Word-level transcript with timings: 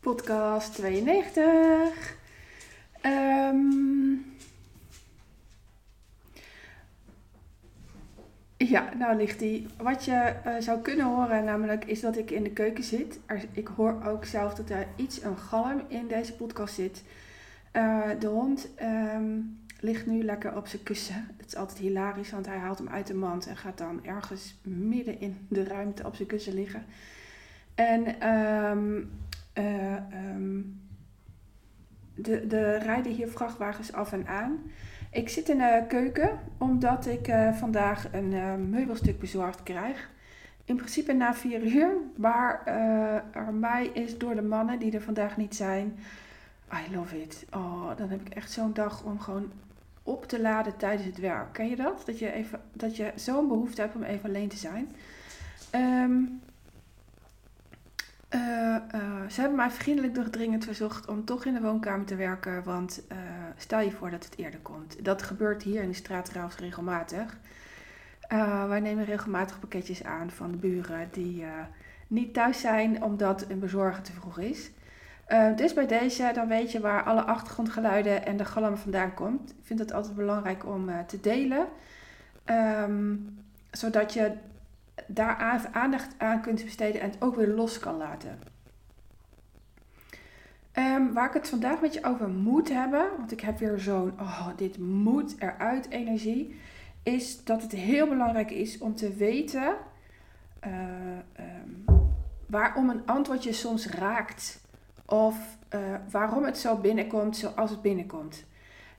podcast 0.00 0.74
92. 0.74 2.16
Ehm, 3.00 3.56
ja, 8.56 8.94
nou 8.98 9.16
ligt 9.16 9.38
die. 9.38 9.66
Wat 9.76 10.04
je 10.04 10.12
eh, 10.12 10.54
zou 10.58 10.80
kunnen 10.80 11.06
horen, 11.06 11.44
namelijk, 11.44 11.84
is 11.84 12.00
dat 12.00 12.16
ik 12.16 12.30
in 12.30 12.42
de 12.42 12.50
keuken 12.50 12.84
zit. 12.84 13.18
Ik 13.52 13.68
hoor 13.68 14.04
ook 14.06 14.24
zelf 14.24 14.54
dat 14.54 14.70
er 14.70 14.86
iets 14.96 15.22
een 15.22 15.38
galm 15.38 15.82
in 15.88 16.08
deze 16.08 16.34
podcast 16.34 16.74
zit. 16.74 17.02
Eh, 17.72 18.08
de 18.18 18.26
hond 18.26 18.68
ehm, 18.74 19.38
ligt 19.80 20.06
nu 20.06 20.22
lekker 20.22 20.56
op 20.56 20.66
zijn 20.66 20.82
kussen. 20.82 21.34
Het 21.36 21.46
is 21.46 21.56
altijd 21.56 21.78
hilarisch, 21.78 22.30
want 22.30 22.46
hij 22.46 22.58
haalt 22.58 22.78
hem 22.78 22.88
uit 22.88 23.06
de 23.06 23.14
mand 23.14 23.46
en 23.46 23.56
gaat 23.56 23.78
dan 23.78 24.04
ergens 24.04 24.54
midden 24.62 25.20
in 25.20 25.46
de 25.48 25.64
ruimte 25.64 26.06
op 26.06 26.14
zijn 26.14 26.28
kussen 26.28 26.54
liggen. 26.54 26.84
En 27.74 28.28
um, 28.28 29.10
uh, 29.60 30.34
um, 30.34 30.80
de, 32.14 32.46
de 32.46 32.78
rijden 32.78 33.12
hier 33.12 33.28
vrachtwagens 33.28 33.92
af 33.92 34.12
en 34.12 34.26
aan. 34.26 34.58
Ik 35.10 35.28
zit 35.28 35.48
in 35.48 35.58
de 35.58 35.84
keuken 35.88 36.38
omdat 36.58 37.06
ik 37.06 37.28
uh, 37.28 37.52
vandaag 37.52 38.12
een 38.12 38.32
uh, 38.32 38.54
meubelstuk 38.54 39.18
bezorgd 39.18 39.62
krijg. 39.62 40.10
In 40.64 40.76
principe 40.76 41.12
na 41.12 41.34
vier 41.34 41.62
uur, 41.66 41.90
maar 42.16 42.64
er 43.32 43.54
mij 43.54 43.86
is 43.86 44.18
door 44.18 44.34
de 44.34 44.42
mannen 44.42 44.78
die 44.78 44.92
er 44.92 45.02
vandaag 45.02 45.36
niet 45.36 45.56
zijn. 45.56 45.98
I 46.72 46.94
love 46.94 47.22
it. 47.22 47.46
Oh, 47.54 47.96
dan 47.96 48.08
heb 48.08 48.20
ik 48.20 48.34
echt 48.34 48.50
zo'n 48.50 48.72
dag 48.72 49.04
om 49.04 49.20
gewoon 49.20 49.52
op 50.02 50.26
te 50.26 50.40
laden 50.40 50.76
tijdens 50.76 51.06
het 51.06 51.18
werk. 51.18 51.52
Ken 51.52 51.68
je 51.68 51.76
dat? 51.76 52.02
Dat 52.06 52.18
je, 52.18 52.32
even, 52.32 52.60
dat 52.72 52.96
je 52.96 53.12
zo'n 53.14 53.48
behoefte 53.48 53.80
hebt 53.80 53.94
om 53.94 54.02
even 54.02 54.28
alleen 54.28 54.48
te 54.48 54.56
zijn. 54.56 54.88
Um, 55.74 56.40
uh, 58.34 58.40
uh, 58.40 59.28
ze 59.28 59.40
hebben 59.40 59.58
mij 59.58 59.70
vriendelijk 59.70 60.14
doordringend 60.14 60.64
verzocht 60.64 61.08
om 61.08 61.24
toch 61.24 61.44
in 61.44 61.54
de 61.54 61.60
woonkamer 61.60 62.06
te 62.06 62.14
werken, 62.14 62.62
want 62.62 63.02
uh, 63.12 63.18
stel 63.56 63.80
je 63.80 63.90
voor 63.90 64.10
dat 64.10 64.24
het 64.24 64.38
eerder 64.38 64.60
komt. 64.60 65.04
Dat 65.04 65.22
gebeurt 65.22 65.62
hier 65.62 65.82
in 65.82 65.88
de 65.88 65.94
straat 65.94 66.24
trouwens 66.24 66.56
regelmatig. 66.56 67.38
wij 68.68 68.80
nemen 68.80 69.04
regelmatig 69.04 69.58
pakketjes 69.60 70.04
aan 70.04 70.30
van 70.30 70.50
de 70.50 70.56
buren 70.56 71.08
die 71.12 71.44
niet 72.06 72.34
thuis 72.34 72.60
zijn 72.60 73.02
omdat 73.02 73.44
een 73.48 73.58
bezorger 73.58 74.02
te 74.02 74.12
vroeg 74.12 74.38
is. 74.38 74.70
dus 75.56 75.72
bij 75.72 75.86
deze, 75.86 76.30
dan 76.34 76.48
weet 76.48 76.72
je 76.72 76.80
waar 76.80 77.02
alle 77.02 77.22
achtergrondgeluiden 77.22 78.26
en 78.26 78.36
de 78.36 78.44
galm 78.44 78.76
vandaan 78.76 79.14
komt. 79.14 79.50
Ik 79.50 79.64
vind 79.66 79.78
het 79.78 79.92
altijd 79.92 80.14
belangrijk 80.14 80.66
om 80.66 80.90
te 81.06 81.20
delen, 81.20 81.66
um, 82.46 83.38
zodat 83.70 84.12
je 84.12 84.32
daar 85.06 85.68
aandacht 85.72 86.14
aan 86.18 86.40
kunt 86.40 86.64
besteden 86.64 87.00
en 87.00 87.10
het 87.10 87.22
ook 87.22 87.36
weer 87.36 87.48
los 87.48 87.78
kan 87.78 87.96
laten. 87.96 88.38
Um, 90.74 91.12
waar 91.12 91.26
ik 91.26 91.32
het 91.32 91.48
vandaag 91.48 91.80
met 91.80 91.94
je 91.94 92.04
over 92.04 92.28
moet 92.28 92.68
hebben, 92.68 93.08
want 93.16 93.32
ik 93.32 93.40
heb 93.40 93.58
weer 93.58 93.78
zo'n, 93.78 94.12
oh, 94.20 94.48
dit 94.56 94.78
moet 94.78 95.34
eruit 95.38 95.90
energie, 95.90 96.60
is 97.02 97.44
dat 97.44 97.62
het 97.62 97.72
heel 97.72 98.08
belangrijk 98.08 98.50
is 98.50 98.78
om 98.78 98.94
te 98.94 99.14
weten 99.14 99.74
uh, 100.66 100.72
um, 101.38 101.84
waarom 102.46 102.90
een 102.90 103.06
antwoordje 103.06 103.52
soms 103.52 103.86
raakt. 103.86 104.60
Of 105.06 105.58
uh, 105.74 105.80
waarom 106.10 106.44
het 106.44 106.58
zo 106.58 106.76
binnenkomt 106.76 107.36
zoals 107.36 107.70
het 107.70 107.82
binnenkomt. 107.82 108.44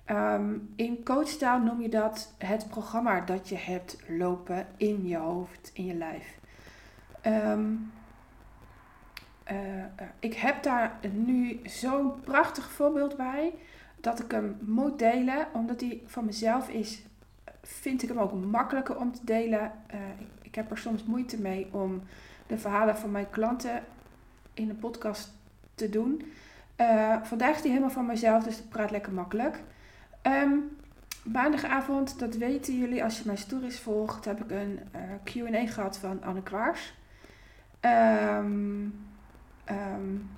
Um, 0.10 0.74
in 0.76 1.04
coachtaal 1.04 1.60
noem 1.60 1.82
je 1.82 1.90
dat 1.90 2.34
het 2.38 2.68
programma 2.70 3.22
dat 3.22 3.50
je 3.50 3.58
hebt 3.58 3.98
lopen 4.08 4.68
in 4.78 5.08
je 5.08 5.18
hoofd, 5.18 5.72
in 5.74 5.86
je 5.86 5.94
lijf. 5.94 6.38
Um, 7.26 7.92
uh, 9.52 9.58
ik 10.20 10.34
heb 10.34 10.64
daar 10.64 11.00
nu 11.12 11.60
zo'n 11.64 12.20
prachtig 12.22 12.72
voorbeeld 12.72 13.18
bij 13.18 13.54
dat 14.00 14.20
ik 14.20 14.32
hem 14.32 14.58
moet 14.62 15.00
delen, 15.00 15.48
omdat 15.54 15.82
hij 15.82 16.02
van 16.06 16.26
mezelf 16.26 16.70
is. 16.70 17.02
Vind 17.62 18.04
ik 18.04 18.10
hem 18.10 18.20
ook 18.20 18.34
makkelijker 18.34 18.98
om 18.98 19.12
te 19.12 19.24
delen. 19.24 19.72
Uh, 19.94 20.00
ik, 20.20 20.28
ik 20.42 20.56
heb 20.56 20.72
er 20.72 20.78
soms 20.78 21.04
moeite 21.04 21.42
mee 21.42 21.68
om 21.72 22.02
de 22.48 22.58
verhalen 22.58 22.98
van 22.98 23.12
mijn 23.12 23.30
klanten 23.30 23.84
in 24.54 24.70
een 24.70 24.80
podcast 24.80 25.34
te 25.76 25.90
doen. 25.90 26.32
Vandaag 27.24 27.56
is 27.56 27.62
die 27.62 27.70
helemaal 27.70 27.94
van 27.94 28.06
mezelf, 28.06 28.44
dus 28.44 28.58
het 28.58 28.70
praat 28.70 28.92
lekker 28.92 29.14
makkelijk. 29.14 29.64
Um, 30.24 30.78
maandagavond, 31.24 32.20
dat 32.20 32.36
weten 32.36 32.78
jullie 32.78 33.04
als 33.04 33.18
je 33.18 33.24
mijn 33.26 33.38
stories 33.38 33.80
volgt, 33.80 34.26
heb 34.26 34.44
ik 34.44 34.52
een 34.52 34.80
uh, 34.96 35.02
Q&A 35.24 35.72
gehad 35.72 35.98
van 35.98 36.24
Anne 36.24 36.44
Kwaars. 36.44 36.94
Um, 37.82 39.06
um, 39.70 40.30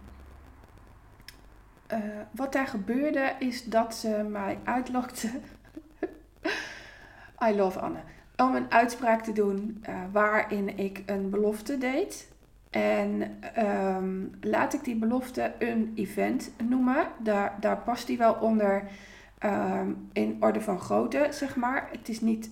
uh, 1.92 1.98
wat 2.32 2.54
daar 2.54 2.68
gebeurde 2.68 3.36
is 3.40 3.64
dat 3.64 3.96
ze 3.96 4.28
mij 4.30 4.60
uitlokte. 4.64 5.30
I 7.50 7.56
love 7.56 7.80
Anne. 7.80 8.00
Om 8.38 8.56
een 8.56 8.72
uitspraak 8.72 9.24
te 9.24 9.34
doen 9.34 9.84
uh, 9.90 9.96
waarin 10.12 10.78
ik 10.78 11.04
een 11.06 11.30
belofte 11.30 11.78
deed. 11.78 12.32
En 12.70 13.40
laat 14.42 14.74
ik 14.74 14.84
die 14.84 14.96
belofte 14.96 15.54
een 15.60 15.94
event 15.96 16.52
noemen. 16.70 17.08
Daar, 17.20 17.58
daar 17.60 17.78
past 17.78 18.08
die 18.08 18.18
wel 18.18 18.34
onder 18.34 18.84
um, 19.46 20.10
in 20.14 20.38
orde 20.40 20.62
van 20.62 20.80
grootte, 20.80 21.28
zeg 21.30 21.56
maar. 21.56 21.90
Het 21.92 22.10
is 22.10 22.22
niet 22.22 22.50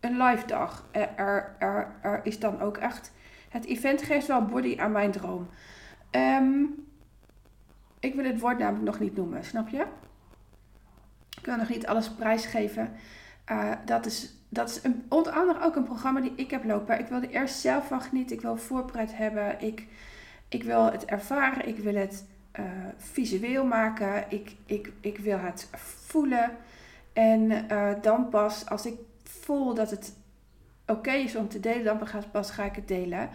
een 0.00 0.22
live 0.22 0.46
dag. 0.46 0.84
Er, 0.90 1.08
er, 1.58 1.94
er 2.00 2.20
is 2.22 2.38
dan 2.38 2.60
ook 2.60 2.76
echt. 2.76 3.12
Het 3.48 3.64
event 3.64 4.02
geeft 4.02 4.26
wel 4.26 4.44
body 4.44 4.76
aan 4.78 4.92
mijn 4.92 5.10
droom. 5.10 5.48
Um, 6.10 6.84
ik 8.00 8.14
wil 8.14 8.24
het 8.24 8.40
woord 8.40 8.58
namelijk 8.58 8.84
nog 8.84 8.98
niet 8.98 9.16
noemen, 9.16 9.44
snap 9.44 9.68
je? 9.68 9.84
Ik 11.38 11.46
wil 11.46 11.56
nog 11.56 11.68
niet 11.68 11.86
alles 11.86 12.10
prijsgeven. 12.10 12.92
Uh, 13.50 13.72
dat 13.84 14.06
is, 14.06 14.34
dat 14.48 14.70
is 14.70 14.84
een, 14.84 15.04
onder 15.08 15.32
andere 15.32 15.60
ook 15.62 15.76
een 15.76 15.84
programma 15.84 16.20
die 16.20 16.32
ik 16.36 16.50
heb 16.50 16.64
lopen. 16.64 16.98
Ik 16.98 17.06
wil 17.06 17.22
er 17.22 17.30
eerst 17.30 17.60
zelf 17.60 17.86
van 17.86 18.00
genieten. 18.00 18.36
Ik 18.36 18.42
wil 18.42 18.56
voorbereid 18.56 19.16
hebben. 19.16 19.60
Ik, 19.60 19.86
ik 20.48 20.62
wil 20.62 20.84
het 20.84 21.04
ervaren. 21.04 21.68
Ik 21.68 21.78
wil 21.78 21.94
het 21.94 22.24
uh, 22.60 22.64
visueel 22.96 23.64
maken. 23.64 24.24
Ik, 24.28 24.56
ik, 24.66 24.92
ik 25.00 25.18
wil 25.18 25.38
het 25.38 25.68
voelen. 26.06 26.56
En 27.12 27.50
uh, 27.72 27.92
dan 28.02 28.28
pas 28.28 28.68
als 28.68 28.86
ik 28.86 28.98
voel 29.22 29.74
dat 29.74 29.90
het 29.90 30.16
oké 30.86 31.12
is 31.12 31.36
om 31.36 31.48
te 31.48 31.60
delen, 31.60 31.84
dan 31.84 32.08
pas 32.30 32.50
ga 32.50 32.64
ik 32.64 32.74
het 32.74 32.88
delen. 32.88 33.30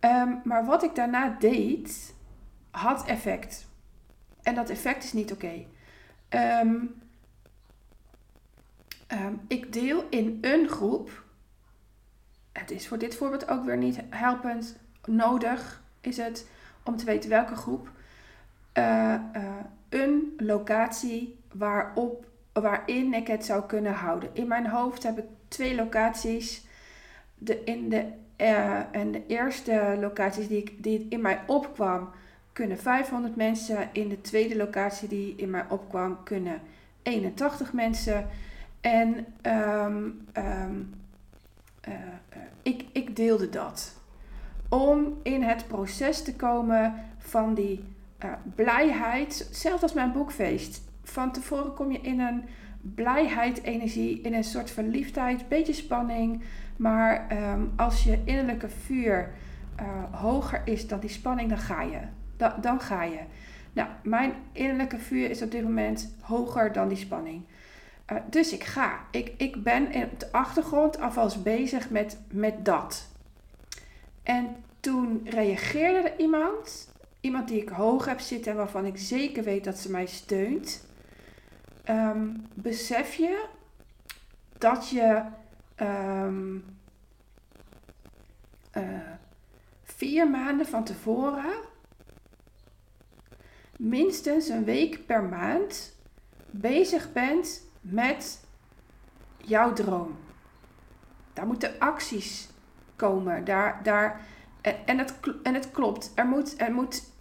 Um, 0.00 0.40
maar 0.44 0.64
wat 0.64 0.82
ik 0.82 0.94
daarna 0.94 1.36
deed, 1.38 2.14
had 2.70 3.06
effect. 3.06 3.66
En 4.42 4.54
dat 4.54 4.70
effect 4.70 5.04
is 5.04 5.12
niet 5.12 5.32
oké. 5.32 5.64
Um, 6.28 6.94
um, 9.12 9.40
ik 9.48 9.72
deel 9.72 10.06
in 10.10 10.38
een 10.40 10.68
groep. 10.68 11.24
Het 12.52 12.70
is 12.70 12.88
voor 12.88 12.98
dit 12.98 13.16
voorbeeld 13.16 13.48
ook 13.48 13.64
weer 13.64 13.76
niet 13.76 13.98
helpend 14.10 14.78
nodig, 15.04 15.82
is 16.00 16.16
het 16.16 16.48
om 16.84 16.96
te 16.96 17.04
weten 17.04 17.30
welke 17.30 17.54
groep 17.54 17.88
uh, 18.78 19.14
uh, 19.36 19.42
een 19.88 20.34
locatie 20.36 21.38
waarop, 21.52 22.26
waarin 22.52 23.14
ik 23.14 23.26
het 23.26 23.44
zou 23.44 23.66
kunnen 23.66 23.92
houden. 23.92 24.28
In 24.32 24.48
mijn 24.48 24.66
hoofd 24.66 25.02
heb 25.02 25.18
ik 25.18 25.24
twee 25.48 25.74
locaties. 25.74 26.66
De, 27.38 27.64
in 27.64 27.88
de, 27.88 28.06
uh, 28.36 28.94
en 28.94 29.12
de 29.12 29.26
eerste 29.26 29.96
locaties 30.00 30.48
die, 30.48 30.58
ik, 30.58 30.82
die 30.82 31.06
in 31.08 31.20
mij 31.20 31.40
opkwam, 31.46 32.10
kunnen 32.52 32.78
500 32.78 33.36
mensen. 33.36 33.88
In 33.92 34.08
de 34.08 34.20
tweede 34.20 34.56
locatie 34.56 35.08
die 35.08 35.34
in 35.36 35.50
mij 35.50 35.64
opkwam, 35.68 36.18
kunnen 36.24 36.60
81 37.02 37.72
mensen. 37.72 38.26
En 38.80 39.26
um, 39.42 40.26
um, 40.36 40.94
ik, 42.62 42.84
ik 42.92 43.16
deelde 43.16 43.48
dat. 43.48 43.94
Om 44.68 45.18
in 45.22 45.42
het 45.42 45.66
proces 45.66 46.22
te 46.22 46.34
komen 46.34 46.94
van 47.18 47.54
die 47.54 47.84
uh, 48.24 48.32
blijheid, 48.54 49.48
zelfs 49.52 49.82
als 49.82 49.92
mijn 49.92 50.12
boekfeest. 50.12 50.82
Van 51.02 51.32
tevoren 51.32 51.74
kom 51.74 51.92
je 51.92 52.00
in 52.00 52.20
een 52.20 52.44
blijheid, 52.80 53.62
energie, 53.62 54.20
in 54.20 54.34
een 54.34 54.44
soort 54.44 54.70
verliefdheid, 54.70 55.48
beetje 55.48 55.72
spanning. 55.72 56.42
Maar 56.76 57.26
um, 57.52 57.72
als 57.76 58.04
je 58.04 58.22
innerlijke 58.24 58.68
vuur 58.68 59.32
uh, 59.80 60.20
hoger 60.20 60.62
is 60.64 60.88
dan 60.88 61.00
die 61.00 61.10
spanning, 61.10 61.48
dan 61.48 61.58
ga 61.58 61.82
je. 61.82 62.00
Da 62.36 62.56
dan 62.60 62.80
ga 62.80 63.02
je. 63.02 63.20
Nou, 63.72 63.88
mijn 64.02 64.32
innerlijke 64.52 64.98
vuur 64.98 65.30
is 65.30 65.42
op 65.42 65.50
dit 65.50 65.62
moment 65.62 66.14
hoger 66.20 66.72
dan 66.72 66.88
die 66.88 66.96
spanning. 66.96 67.42
Uh, 68.12 68.18
dus 68.30 68.52
ik 68.52 68.64
ga. 68.64 68.98
Ik, 69.10 69.32
ik 69.36 69.62
ben 69.62 69.92
in 69.92 70.08
de 70.18 70.32
achtergrond 70.32 71.00
alvast 71.00 71.42
bezig 71.42 71.90
met, 71.90 72.18
met 72.30 72.64
dat. 72.64 73.08
En 74.22 74.56
toen 74.80 75.20
reageerde 75.24 76.08
er 76.08 76.18
iemand 76.20 76.94
iemand 77.26 77.48
die 77.48 77.62
ik 77.62 77.68
hoog 77.68 78.04
heb 78.04 78.20
zitten 78.20 78.50
en 78.50 78.56
waarvan 78.56 78.86
ik 78.86 78.98
zeker 78.98 79.42
weet 79.42 79.64
dat 79.64 79.78
ze 79.78 79.90
mij 79.90 80.06
steunt, 80.06 80.86
um, 81.88 82.46
besef 82.54 83.14
je 83.14 83.46
dat 84.58 84.88
je 84.88 85.22
um, 85.80 86.64
uh, 88.76 88.82
vier 89.82 90.30
maanden 90.30 90.66
van 90.66 90.84
tevoren 90.84 91.54
minstens 93.78 94.48
een 94.48 94.64
week 94.64 95.06
per 95.06 95.24
maand 95.24 95.96
bezig 96.50 97.12
bent 97.12 97.62
met 97.80 98.44
jouw 99.36 99.72
droom. 99.72 100.18
Daar 101.32 101.46
moeten 101.46 101.78
acties 101.78 102.48
komen. 102.96 103.44
Daar, 103.44 103.80
daar, 103.82 104.20
en, 104.60 104.98
het, 104.98 105.14
en 105.42 105.54
het 105.54 105.70
klopt. 105.70 106.12
Er 106.14 106.26
moet, 106.26 106.60
er 106.60 106.72
moet, 106.72 107.14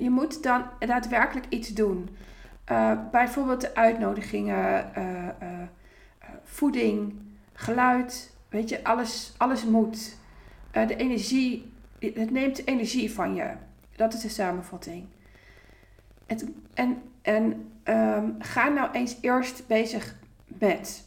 je 0.00 0.10
moet 0.10 0.42
dan 0.42 0.64
daadwerkelijk 0.78 1.46
iets 1.48 1.68
doen. 1.68 2.16
Uh, 2.70 2.92
bijvoorbeeld 3.10 3.60
de 3.60 3.74
uitnodigingen, 3.74 4.90
uh, 4.98 5.04
uh, 5.42 5.58
voeding, 6.44 7.14
geluid. 7.52 8.36
Weet 8.48 8.68
je, 8.68 8.84
alles, 8.84 9.34
alles 9.36 9.64
moet. 9.64 10.16
de 10.70 10.96
energie, 10.96 11.72
het 11.98 12.30
neemt 12.30 12.66
energie 12.66 13.12
van 13.12 13.34
je. 13.34 13.50
Dat 13.96 14.14
is 14.14 14.20
de 14.20 14.28
samenvatting. 14.28 15.06
Het, 16.26 16.44
en 16.74 17.02
en 17.28 17.70
um, 17.84 18.36
ga 18.38 18.68
nou 18.68 18.90
eens 18.92 19.16
eerst 19.20 19.66
bezig 19.66 20.16
met. 20.46 21.04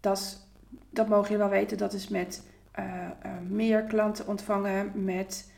Dat, 0.00 0.46
dat 0.90 1.08
mogen 1.08 1.32
je 1.32 1.38
wel 1.38 1.48
weten, 1.48 1.78
dat 1.78 1.92
is 1.92 2.08
met 2.08 2.42
meer 3.48 3.82
klanten 3.82 4.26
ontvangen, 4.26 4.92
met 4.94 5.52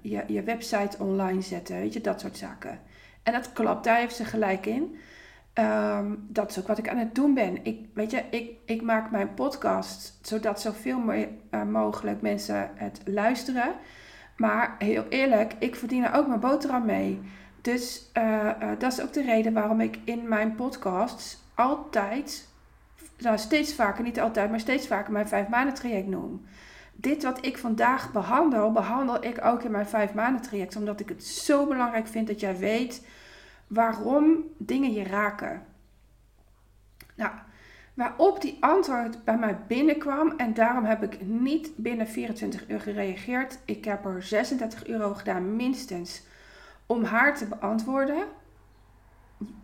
je, 0.00 0.24
je 0.26 0.42
website 0.42 0.98
online 0.98 1.40
zetten, 1.40 1.80
weet 1.80 1.92
je, 1.92 2.00
dat 2.00 2.20
soort 2.20 2.36
zaken. 2.36 2.80
En 3.22 3.32
dat 3.32 3.52
klopt, 3.52 3.84
daar 3.84 3.96
heeft 3.98 4.16
ze 4.16 4.24
gelijk 4.24 4.66
in. 4.66 4.98
Um, 5.54 6.26
dat 6.28 6.50
is 6.50 6.58
ook 6.58 6.66
wat 6.66 6.78
ik 6.78 6.88
aan 6.88 6.96
het 6.96 7.14
doen 7.14 7.34
ben. 7.34 7.64
Ik, 7.64 7.86
weet 7.94 8.10
je, 8.10 8.22
ik, 8.30 8.50
ik 8.64 8.82
maak 8.82 9.10
mijn 9.10 9.34
podcast 9.34 10.18
zodat 10.22 10.60
zoveel 10.60 11.02
mogelijk 11.66 12.20
mensen 12.20 12.70
het 12.74 13.00
luisteren. 13.04 13.72
Maar 14.36 14.74
heel 14.78 15.04
eerlijk, 15.08 15.54
ik 15.58 15.76
verdien 15.76 16.04
er 16.04 16.14
ook 16.14 16.26
mijn 16.26 16.40
boterham 16.40 16.84
mee. 16.84 17.20
Dus 17.60 18.10
dat 18.78 18.92
is 18.92 19.02
ook 19.02 19.12
de 19.12 19.22
reden 19.22 19.52
waarom 19.52 19.80
ik 19.80 19.98
in 20.04 20.28
mijn 20.28 20.54
podcasts 20.54 21.38
altijd, 21.54 22.48
nou 23.18 23.38
steeds 23.38 23.74
vaker, 23.74 24.04
niet 24.04 24.20
altijd, 24.20 24.50
maar 24.50 24.60
steeds 24.60 24.86
vaker 24.86 25.12
mijn 25.12 25.28
vijf 25.28 25.48
maanden 25.48 25.74
traject 25.74 26.08
noem. 26.08 26.46
Dit 27.00 27.22
wat 27.22 27.44
ik 27.44 27.58
vandaag 27.58 28.12
behandel, 28.12 28.72
behandel 28.72 29.24
ik 29.24 29.44
ook 29.44 29.62
in 29.62 29.70
mijn 29.70 29.86
vijf 29.86 30.14
maanden 30.14 30.42
traject. 30.42 30.76
Omdat 30.76 31.00
ik 31.00 31.08
het 31.08 31.24
zo 31.24 31.66
belangrijk 31.66 32.06
vind 32.06 32.26
dat 32.26 32.40
jij 32.40 32.56
weet 32.56 33.06
waarom 33.66 34.44
dingen 34.56 34.92
je 34.92 35.04
raken. 35.04 35.62
Nou, 37.14 37.30
waarop 37.94 38.40
die 38.40 38.56
antwoord 38.60 39.24
bij 39.24 39.38
mij 39.38 39.58
binnenkwam 39.66 40.32
en 40.36 40.54
daarom 40.54 40.84
heb 40.84 41.02
ik 41.02 41.26
niet 41.26 41.70
binnen 41.76 42.08
24 42.08 42.68
uur 42.68 42.80
gereageerd. 42.80 43.58
Ik 43.64 43.84
heb 43.84 44.04
er 44.04 44.22
36 44.22 44.86
euro 44.86 45.14
gedaan, 45.14 45.56
minstens 45.56 46.22
om 46.86 47.04
haar 47.04 47.36
te 47.36 47.46
beantwoorden. 47.46 48.24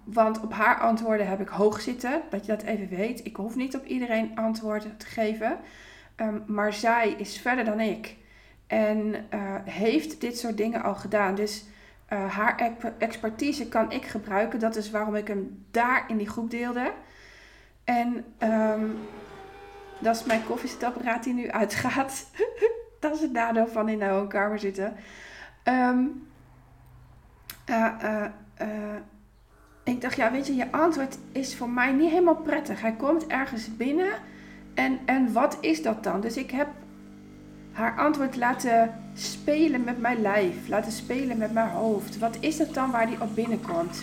Want 0.04 0.40
op 0.40 0.52
haar 0.52 0.80
antwoorden 0.80 1.28
heb 1.28 1.40
ik 1.40 1.48
hoog 1.48 1.80
zitten, 1.80 2.22
dat 2.30 2.46
je 2.46 2.52
dat 2.52 2.62
even 2.62 2.88
weet. 2.88 3.26
Ik 3.26 3.36
hoef 3.36 3.54
niet 3.54 3.76
op 3.76 3.84
iedereen 3.84 4.36
antwoorden 4.36 4.96
te 4.96 5.06
geven. 5.06 5.58
Ehm, 6.16 6.38
maar 6.46 6.72
zij 6.72 7.14
is 7.18 7.38
verder 7.38 7.64
dan 7.64 7.80
ik. 7.80 8.16
En 8.66 9.14
uh, 9.34 9.54
heeft 9.64 10.20
dit 10.20 10.38
soort 10.38 10.56
dingen 10.56 10.82
al 10.82 10.94
gedaan. 10.94 11.34
Dus 11.34 11.64
uh, 12.12 12.34
haar 12.34 12.72
expertise 12.98 13.68
kan 13.68 13.90
ik 13.92 14.04
gebruiken. 14.04 14.58
Dat 14.58 14.76
is 14.76 14.90
waarom 14.90 15.14
ik 15.14 15.28
hem 15.28 15.64
daar 15.70 16.04
in 16.08 16.16
die 16.16 16.28
groep 16.28 16.50
deelde. 16.50 16.92
En 17.84 18.24
um, 18.38 18.98
dat 19.98 20.16
is 20.16 20.24
mijn 20.24 20.44
koffiezetapparaat 20.44 21.24
die 21.24 21.34
nu 21.34 21.50
uitgaat. 21.50 22.30
dat 23.00 23.14
is 23.14 23.20
het 23.20 23.32
nadeel 23.32 23.66
van 23.66 23.88
in 23.88 23.98
de 23.98 24.08
woonkamer 24.08 24.58
zitten. 24.58 24.96
Um, 25.64 26.26
uh, 27.70 28.24
ik 29.84 30.00
dacht, 30.00 30.16
ja, 30.16 30.30
weet 30.30 30.46
je, 30.46 30.54
je 30.54 30.72
antwoord 30.72 31.18
is 31.32 31.56
voor 31.56 31.70
mij 31.70 31.92
niet 31.92 32.10
helemaal 32.10 32.36
prettig. 32.36 32.80
Hij 32.80 32.92
komt 32.92 33.26
ergens 33.26 33.76
binnen 33.76 34.12
en, 34.74 34.98
en 35.04 35.32
wat 35.32 35.58
is 35.60 35.82
dat 35.82 36.04
dan? 36.04 36.20
Dus 36.20 36.36
ik 36.36 36.50
heb 36.50 36.68
haar 37.72 37.98
antwoord 37.98 38.36
laten 38.36 39.00
spelen 39.14 39.84
met 39.84 40.00
mijn 40.00 40.20
lijf, 40.20 40.68
laten 40.68 40.92
spelen 40.92 41.38
met 41.38 41.52
mijn 41.52 41.68
hoofd. 41.68 42.18
Wat 42.18 42.36
is 42.40 42.58
het 42.58 42.74
dan 42.74 42.90
waar 42.90 43.06
die 43.06 43.20
op 43.20 43.34
binnenkomt? 43.34 44.02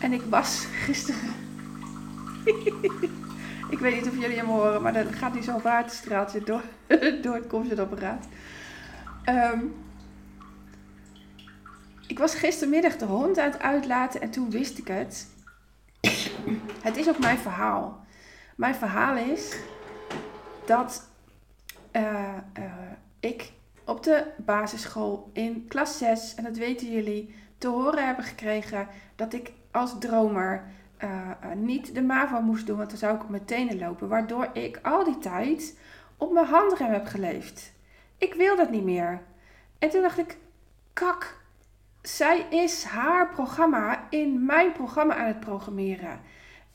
En 0.00 0.12
ik 0.12 0.22
was 0.22 0.64
gisteren. 0.84 1.34
ik 3.74 3.78
weet 3.78 3.94
niet 3.94 4.08
of 4.08 4.20
jullie 4.20 4.36
hem 4.36 4.46
horen, 4.46 4.82
maar 4.82 4.94
er 4.94 5.14
gaat 5.14 5.34
nu 5.34 5.42
zo'n 5.42 5.62
waterstraaltje 5.62 6.42
door, 6.42 6.62
door 7.22 7.34
het 7.34 7.46
koffiezetapparaat. 7.46 8.26
Um, 9.28 9.74
ik 12.06 12.18
was 12.18 12.34
gistermiddag 12.34 12.96
de 12.96 13.04
hond 13.04 13.38
aan 13.38 13.50
het 13.50 13.60
uitlaten 13.60 14.20
en 14.20 14.30
toen 14.30 14.50
wist 14.50 14.78
ik 14.78 14.88
het. 14.88 15.26
Het 16.82 16.96
is 16.96 17.08
ook 17.08 17.18
mijn 17.18 17.38
verhaal. 17.38 18.04
Mijn 18.60 18.74
verhaal 18.74 19.16
is 19.16 19.56
dat 20.64 21.08
uh, 21.92 22.34
uh, 22.58 22.64
ik 23.20 23.52
op 23.84 24.02
de 24.02 24.26
basisschool 24.36 25.30
in 25.32 25.64
klas 25.68 25.98
6, 25.98 26.34
en 26.34 26.44
dat 26.44 26.56
weten 26.56 26.92
jullie, 26.92 27.34
te 27.58 27.68
horen 27.68 28.06
hebben 28.06 28.24
gekregen 28.24 28.88
dat 29.16 29.32
ik 29.32 29.52
als 29.70 29.98
dromer 29.98 30.64
uh, 31.04 31.30
niet 31.54 31.94
de 31.94 32.02
MAVO 32.02 32.40
moest 32.40 32.66
doen, 32.66 32.76
want 32.76 32.88
dan 32.88 32.98
zou 32.98 33.14
ik 33.14 33.22
op 33.22 33.28
mijn 33.28 33.78
lopen. 33.78 34.08
Waardoor 34.08 34.50
ik 34.52 34.78
al 34.82 35.04
die 35.04 35.18
tijd 35.18 35.78
op 36.16 36.32
mijn 36.32 36.46
handrem 36.46 36.92
heb 36.92 37.06
geleefd. 37.06 37.72
Ik 38.18 38.34
wil 38.34 38.56
dat 38.56 38.70
niet 38.70 38.84
meer. 38.84 39.22
En 39.78 39.90
toen 39.90 40.02
dacht 40.02 40.18
ik, 40.18 40.38
kak, 40.92 41.36
zij 42.02 42.46
is 42.50 42.84
haar 42.84 43.28
programma 43.28 44.06
in 44.10 44.44
mijn 44.44 44.72
programma 44.72 45.16
aan 45.16 45.26
het 45.26 45.40
programmeren. 45.40 46.20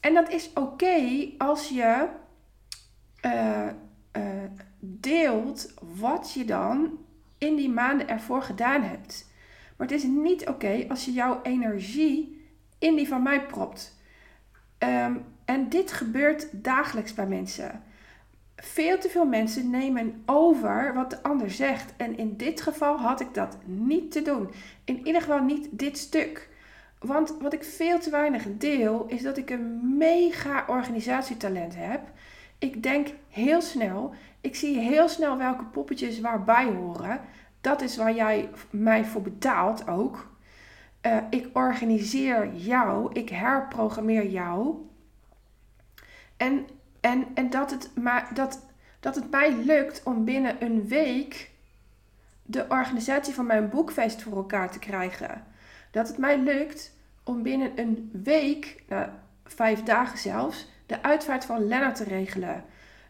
En 0.05 0.13
dat 0.13 0.29
is 0.29 0.49
oké 0.53 1.29
als 1.37 1.69
je 1.69 2.07
uh, 3.25 3.67
uh, 4.17 4.23
deelt 4.79 5.73
wat 5.97 6.31
je 6.33 6.45
dan 6.45 6.97
in 7.37 7.55
die 7.55 7.69
maanden 7.69 8.07
ervoor 8.07 8.41
gedaan 8.41 8.81
hebt. 8.81 9.29
Maar 9.77 9.87
het 9.87 9.97
is 9.97 10.03
niet 10.03 10.47
oké 10.47 10.85
als 10.89 11.05
je 11.05 11.11
jouw 11.11 11.39
energie 11.43 12.45
in 12.79 12.95
die 12.95 13.07
van 13.07 13.23
mij 13.23 13.45
propt. 13.45 13.99
Um, 14.79 15.25
en 15.45 15.69
dit 15.69 15.91
gebeurt 15.91 16.47
dagelijks 16.51 17.13
bij 17.13 17.27
mensen 17.27 17.83
veel 18.55 18.99
te 18.99 19.09
veel 19.09 19.25
mensen 19.25 19.69
nemen 19.69 20.23
over 20.25 20.93
wat 20.93 21.09
de 21.09 21.23
ander 21.23 21.51
zegt. 21.51 21.93
En 21.97 22.17
in 22.17 22.37
dit 22.37 22.61
geval 22.61 22.97
had 22.97 23.19
ik 23.19 23.33
dat 23.33 23.57
niet 23.63 24.11
te 24.11 24.21
doen. 24.21 24.49
In 24.83 25.05
ieder 25.05 25.21
geval 25.21 25.43
niet 25.43 25.67
dit 25.71 25.97
stuk. 25.97 26.49
Want 26.99 27.37
wat 27.41 27.53
ik 27.53 27.63
veel 27.63 27.99
te 27.99 28.09
weinig 28.09 28.43
deel, 28.47 29.05
is 29.07 29.21
dat 29.21 29.37
ik 29.37 29.49
een 29.49 29.97
mega 29.97 30.65
organisatietalent 30.67 31.75
heb. 31.75 32.01
Ik 32.57 32.83
denk 32.83 33.07
heel 33.29 33.61
snel. 33.61 34.13
Ik 34.41 34.55
zie 34.55 34.79
heel 34.79 35.07
snel 35.07 35.37
welke 35.37 35.65
poppetjes 35.65 36.19
waarbij 36.19 36.65
horen. 36.65 37.21
Dat 37.61 37.81
is 37.81 37.97
waar 37.97 38.15
jij 38.15 38.49
mij 38.69 39.05
voor 39.05 39.21
betaalt 39.21 39.87
ook. 39.87 40.33
Uh, 41.01 41.17
ik 41.29 41.49
organiseer 41.53 42.53
jou. 42.53 43.13
Ik 43.13 43.29
herprogrammeer 43.29 44.29
jou. 44.29 44.75
En 46.37 46.67
en, 47.05 47.27
en 47.33 47.49
dat, 47.49 47.71
het, 47.71 47.89
maar 47.95 48.29
dat, 48.33 48.65
dat 48.99 49.15
het 49.15 49.31
mij 49.31 49.53
lukt 49.53 50.03
om 50.03 50.25
binnen 50.25 50.63
een 50.63 50.87
week 50.87 51.51
de 52.43 52.65
organisatie 52.69 53.33
van 53.33 53.45
mijn 53.45 53.69
boekfeest 53.69 54.21
voor 54.21 54.35
elkaar 54.35 54.71
te 54.71 54.79
krijgen. 54.79 55.45
Dat 55.95 56.07
het 56.07 56.17
mij 56.17 56.39
lukt 56.39 56.93
om 57.23 57.43
binnen 57.43 57.71
een 57.75 58.09
week, 58.23 58.83
nou, 58.87 59.09
vijf 59.45 59.83
dagen 59.83 60.17
zelfs, 60.17 60.67
de 60.85 61.03
uitvaart 61.03 61.45
van 61.45 61.67
Lennart 61.67 61.95
te 61.95 62.03
regelen. 62.03 62.63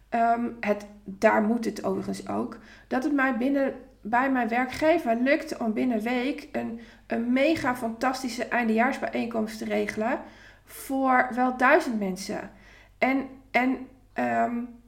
Ehm, 0.09 0.49
het, 0.59 0.85
daar 1.03 1.41
moet 1.41 1.65
het 1.65 1.83
overigens 1.83 2.27
ook. 2.27 2.57
Dat 2.87 3.03
het 3.03 3.13
mij 3.13 3.37
binnen 3.37 3.73
bij 4.01 4.31
mijn 4.31 4.47
werkgever 4.47 5.15
lukt 5.15 5.57
om 5.57 5.73
binnen 5.73 5.97
een 5.97 6.03
week 6.03 6.49
een, 6.51 6.79
een 7.07 7.33
mega 7.33 7.75
fantastische 7.75 8.45
eindejaarsbijeenkomst 8.45 9.57
te 9.57 9.65
regelen 9.65 10.19
voor 10.65 11.27
wel 11.35 11.57
duizend 11.57 11.99
mensen. 11.99 12.51
En 12.97 13.27
en 13.51 13.87
um, 14.13 14.79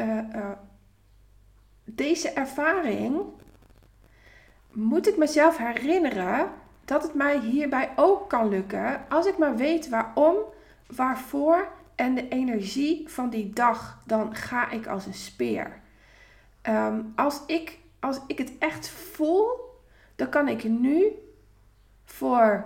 uh, 0.00 0.18
uh, 0.34 0.50
deze 1.84 2.30
ervaring 2.30 3.22
moet 4.72 5.08
ik 5.08 5.16
mezelf 5.16 5.56
herinneren 5.56 6.59
dat 6.90 7.02
het 7.02 7.14
mij 7.14 7.40
hierbij 7.40 7.92
ook 7.96 8.28
kan 8.28 8.48
lukken 8.48 9.04
als 9.08 9.26
ik 9.26 9.38
maar 9.38 9.56
weet 9.56 9.88
waarom, 9.88 10.36
waarvoor 10.86 11.68
en 11.94 12.14
de 12.14 12.28
energie 12.28 13.08
van 13.08 13.30
die 13.30 13.50
dag, 13.50 14.02
dan 14.06 14.34
ga 14.34 14.70
ik 14.70 14.86
als 14.86 15.06
een 15.06 15.14
speer. 15.14 15.80
Um, 16.62 17.12
als, 17.16 17.40
ik, 17.46 17.78
als 18.00 18.20
ik 18.26 18.38
het 18.38 18.52
echt 18.58 18.88
voel, 18.88 19.48
dan 20.16 20.28
kan 20.28 20.48
ik 20.48 20.64
nu 20.64 21.12
voor, 22.04 22.64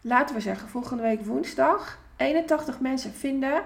laten 0.00 0.34
we 0.34 0.40
zeggen, 0.40 0.68
volgende 0.68 1.02
week 1.02 1.24
woensdag 1.24 1.98
81 2.16 2.80
mensen 2.80 3.12
vinden 3.12 3.62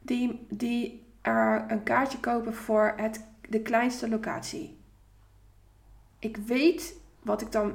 die, 0.00 0.46
die 0.50 1.06
er 1.22 1.64
een 1.68 1.82
kaartje 1.82 2.20
kopen 2.20 2.54
voor 2.54 2.92
het, 2.96 3.24
de 3.48 3.60
kleinste 3.60 4.08
locatie. 4.08 4.78
Ik 6.18 6.36
weet 6.36 6.96
wat 7.22 7.40
ik 7.40 7.52
dan 7.52 7.74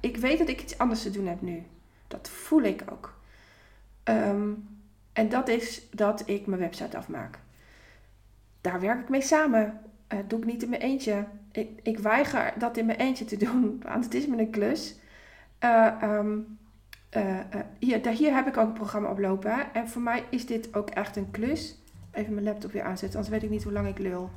ik 0.00 0.16
weet 0.16 0.38
dat 0.38 0.48
ik 0.48 0.62
iets 0.62 0.78
anders 0.78 1.02
te 1.02 1.10
doen 1.10 1.26
heb 1.26 1.40
nu. 1.40 1.62
Dat 2.08 2.28
voel 2.28 2.62
ik 2.62 2.82
ook. 2.90 3.18
Ehm, 4.02 4.50
en 5.12 5.28
dat 5.28 5.48
is 5.48 5.88
dat 5.90 6.22
ik 6.28 6.46
mijn 6.46 6.60
website 6.60 6.96
afmaak. 6.96 7.38
Daar 8.60 8.80
werk 8.80 9.00
ik 9.00 9.08
mee 9.08 9.22
samen. 9.22 9.80
Uh, 10.12 10.18
doe 10.28 10.38
ik 10.38 10.44
niet 10.44 10.62
in 10.62 10.68
mijn 10.68 10.82
eentje. 10.82 11.24
Ik, 11.52 11.80
ik, 11.82 11.98
weiger 11.98 12.52
dat 12.58 12.76
in 12.76 12.86
mijn 12.86 12.98
eentje 12.98 13.24
te 13.24 13.36
doen, 13.36 13.80
want 13.92 14.04
het 14.04 14.14
is 14.14 14.26
me 14.26 14.38
een 14.38 14.50
klus. 14.50 14.96
Uh, 15.64 16.32
hier, 17.78 18.08
hier 18.08 18.34
heb 18.34 18.46
ik 18.46 18.56
ook 18.56 18.66
een 18.66 18.72
programma 18.72 19.10
op 19.10 19.18
lopen. 19.18 19.74
En 19.74 19.88
voor 19.88 20.02
mij 20.02 20.24
is 20.30 20.46
dit 20.46 20.74
ook 20.74 20.90
echt 20.90 21.16
een 21.16 21.30
klus. 21.30 21.78
Even 22.12 22.34
mijn 22.34 22.46
laptop 22.46 22.72
weer 22.72 22.82
aanzetten, 22.82 23.18
anders 23.18 23.34
weet 23.34 23.42
ik 23.42 23.50
niet 23.50 23.62
hoe 23.62 23.72
lang 23.72 23.88
ik 23.88 23.98
lul. 23.98 24.30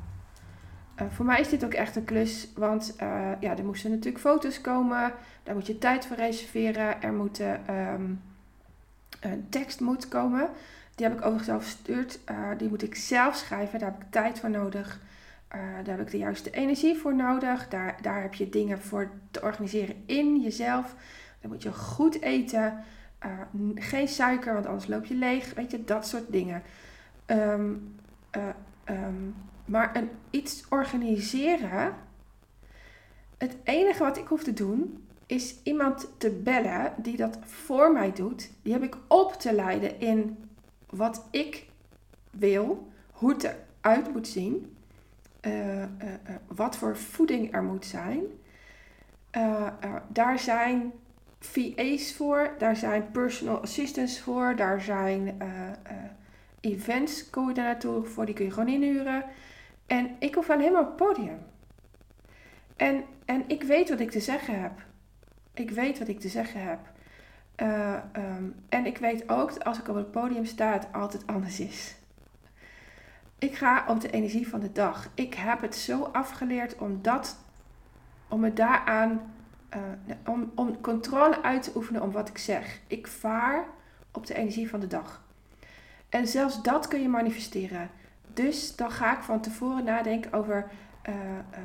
Voor 1.09 1.25
mij 1.25 1.39
is 1.39 1.49
dit 1.49 1.65
ook 1.65 1.73
echt 1.73 1.95
een 1.95 2.03
klus, 2.03 2.47
want 2.55 2.95
ja, 3.39 3.57
er 3.57 3.65
moesten 3.65 3.91
natuurlijk 3.91 4.23
foto's 4.23 4.61
komen. 4.61 5.13
Daar 5.43 5.55
moet 5.55 5.67
je 5.67 5.77
tijd 5.77 6.05
voor 6.05 6.15
reserveren. 6.15 7.01
Er 7.01 7.13
moet 7.13 7.39
um, 7.39 8.21
een 9.19 9.45
tekst 9.49 9.79
moet 9.79 10.07
komen. 10.07 10.49
Die 10.95 11.05
heb 11.05 11.15
ik 11.15 11.21
overigens 11.21 11.47
zelf 11.47 11.63
verstuurd. 11.63 12.19
die 12.57 12.69
moet 12.69 12.83
ik 12.83 12.95
zelf 12.95 13.35
schrijven. 13.35 13.79
Daar 13.79 13.91
heb 13.91 14.01
ik 14.01 14.11
tijd 14.11 14.39
voor 14.39 14.49
nodig. 14.49 14.99
Daar 15.83 15.97
heb 15.97 15.99
ik 15.99 16.11
de 16.11 16.17
juiste 16.17 16.51
energie 16.51 16.97
voor 16.97 17.15
nodig. 17.15 17.67
Daar, 17.67 17.97
daar 18.01 18.21
heb 18.21 18.33
je 18.33 18.49
dingen 18.49 18.81
voor 18.81 19.11
te 19.31 19.41
organiseren 19.41 19.95
in 20.05 20.41
jezelf. 20.41 20.95
Dan 21.41 21.51
moet 21.51 21.63
je 21.63 21.73
goed 21.73 22.21
eten. 22.21 22.83
Geen 23.75 24.07
suiker, 24.07 24.53
want 24.53 24.65
anders 24.65 24.87
loop 24.87 25.05
je 25.05 25.15
leeg. 25.15 25.53
Weet 25.53 25.71
je, 25.71 25.83
dat 25.83 26.07
soort 26.07 26.31
dingen. 26.31 26.61
Um, 27.25 27.95
maar 29.71 29.95
een, 29.95 30.09
iets 30.29 30.63
organiseren. 30.69 31.95
Het 33.37 33.55
enige 33.63 34.03
wat 34.03 34.17
ik 34.17 34.27
hoef 34.27 34.43
te 34.43 34.53
doen, 34.53 35.07
is 35.25 35.55
iemand 35.63 36.09
te 36.17 36.29
bellen 36.29 36.93
die 36.97 37.17
dat 37.17 37.37
voor 37.41 37.91
mij 37.91 38.11
doet. 38.11 38.49
Die 38.61 38.73
heb 38.73 38.83
ik 38.83 38.97
op 39.07 39.33
te 39.33 39.53
leiden 39.53 39.99
in 39.99 40.37
wat 40.89 41.25
ik 41.31 41.65
wil, 42.29 42.87
hoe 43.11 43.33
het 43.33 43.55
eruit 43.81 44.13
moet 44.13 44.27
zien. 44.27 44.75
Uh, 45.41 45.83
wat 46.47 46.77
voor 46.77 46.97
voeding 46.97 47.53
er 47.53 47.63
moet 47.63 47.85
zijn. 47.85 48.21
daar 50.07 50.39
zijn 50.39 50.91
VA's 51.39 52.13
voor, 52.13 52.53
daar 52.57 52.75
zijn 52.75 53.11
personal 53.11 53.61
assistants 53.61 54.19
voor, 54.19 54.55
daar 54.55 54.81
zijn 54.81 55.41
events 56.59 57.29
coördinatoren 57.29 58.09
voor, 58.09 58.25
die 58.25 58.35
kun 58.35 58.45
je 58.45 58.51
gewoon 58.51 58.69
inhuren. 58.69 59.23
En 59.91 60.15
ik 60.19 60.35
hoef 60.35 60.49
alleen 60.49 60.71
maar 60.71 60.81
op 60.81 60.87
het 60.87 60.95
podium. 60.95 61.39
En, 62.75 63.03
en 63.25 63.43
ik 63.47 63.63
weet 63.63 63.89
wat 63.89 63.99
ik 63.99 64.11
te 64.11 64.19
zeggen 64.19 64.61
heb. 64.61 64.71
Ik 65.53 65.71
weet 65.71 65.99
wat 65.99 66.07
ik 66.07 66.19
te 66.19 66.29
zeggen 66.29 66.63
heb. 66.63 66.79
Uh, 67.57 67.97
um, 68.15 68.55
en 68.69 68.85
ik 68.85 68.97
weet 68.97 69.29
ook 69.29 69.53
dat 69.53 69.63
als 69.63 69.79
ik 69.79 69.87
op 69.87 69.95
het 69.95 70.11
podium 70.11 70.45
sta, 70.45 70.71
het 70.71 70.87
altijd 70.91 71.27
anders 71.27 71.59
is. 71.59 71.95
Ik 73.39 73.55
ga 73.55 73.85
op 73.87 74.01
de 74.01 74.09
energie 74.09 74.47
van 74.47 74.59
de 74.59 74.71
dag. 74.71 75.09
Ik 75.13 75.33
heb 75.33 75.61
het 75.61 75.75
zo 75.75 76.03
afgeleerd 76.03 76.77
om 76.77 77.01
dat, 77.01 77.37
om 78.27 78.39
me 78.39 78.53
daaraan, 78.53 79.33
uh, 79.75 79.81
om, 80.25 80.51
om 80.55 80.81
controle 80.81 81.41
uit 81.43 81.63
te 81.63 81.71
oefenen 81.75 82.01
om 82.01 82.11
wat 82.11 82.29
ik 82.29 82.37
zeg. 82.37 82.79
Ik 82.87 83.07
vaar 83.07 83.65
op 84.11 84.25
de 84.25 84.33
energie 84.33 84.69
van 84.69 84.79
de 84.79 84.87
dag. 84.87 85.23
En 86.09 86.27
zelfs 86.27 86.61
dat 86.61 86.87
kun 86.87 87.01
je 87.01 87.09
manifesteren. 87.09 87.89
Dus 88.33 88.75
dan 88.75 88.91
ga 88.91 89.17
ik 89.17 89.23
van 89.23 89.41
tevoren 89.41 89.83
nadenken 89.83 90.33
over, 90.33 90.71
uh, 91.09 91.15
uh, 91.15 91.59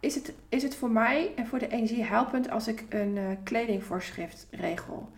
is, 0.00 0.14
het, 0.14 0.32
is 0.48 0.62
het 0.62 0.76
voor 0.76 0.90
mij 0.90 1.32
en 1.36 1.46
voor 1.46 1.58
de 1.58 1.68
energie 1.68 2.04
helpend 2.04 2.50
als 2.50 2.68
ik 2.68 2.84
een 2.88 3.38
kledingvoorschrift 3.42 4.46
regel? 4.50 5.08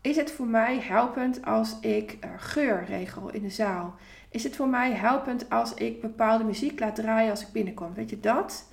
Is 0.00 0.16
het 0.16 0.30
voor 0.30 0.46
mij 0.46 0.80
helpend 0.80 1.44
als 1.44 1.80
ik 1.80 2.18
geur 2.36 2.84
regel 2.84 3.30
in 3.30 3.42
de 3.42 3.50
zaal? 3.50 3.94
is 4.34 4.44
het 4.44 4.56
voor 4.56 4.68
mij 4.68 4.92
helpend 4.92 5.50
als 5.50 5.74
ik 5.74 6.00
bepaalde 6.00 6.44
muziek 6.44 6.80
laat 6.80 6.94
draaien 6.94 7.30
als 7.30 7.42
ik 7.42 7.52
binnenkom. 7.52 7.94
Weet 7.94 8.10
je 8.10 8.20
dat? 8.20 8.68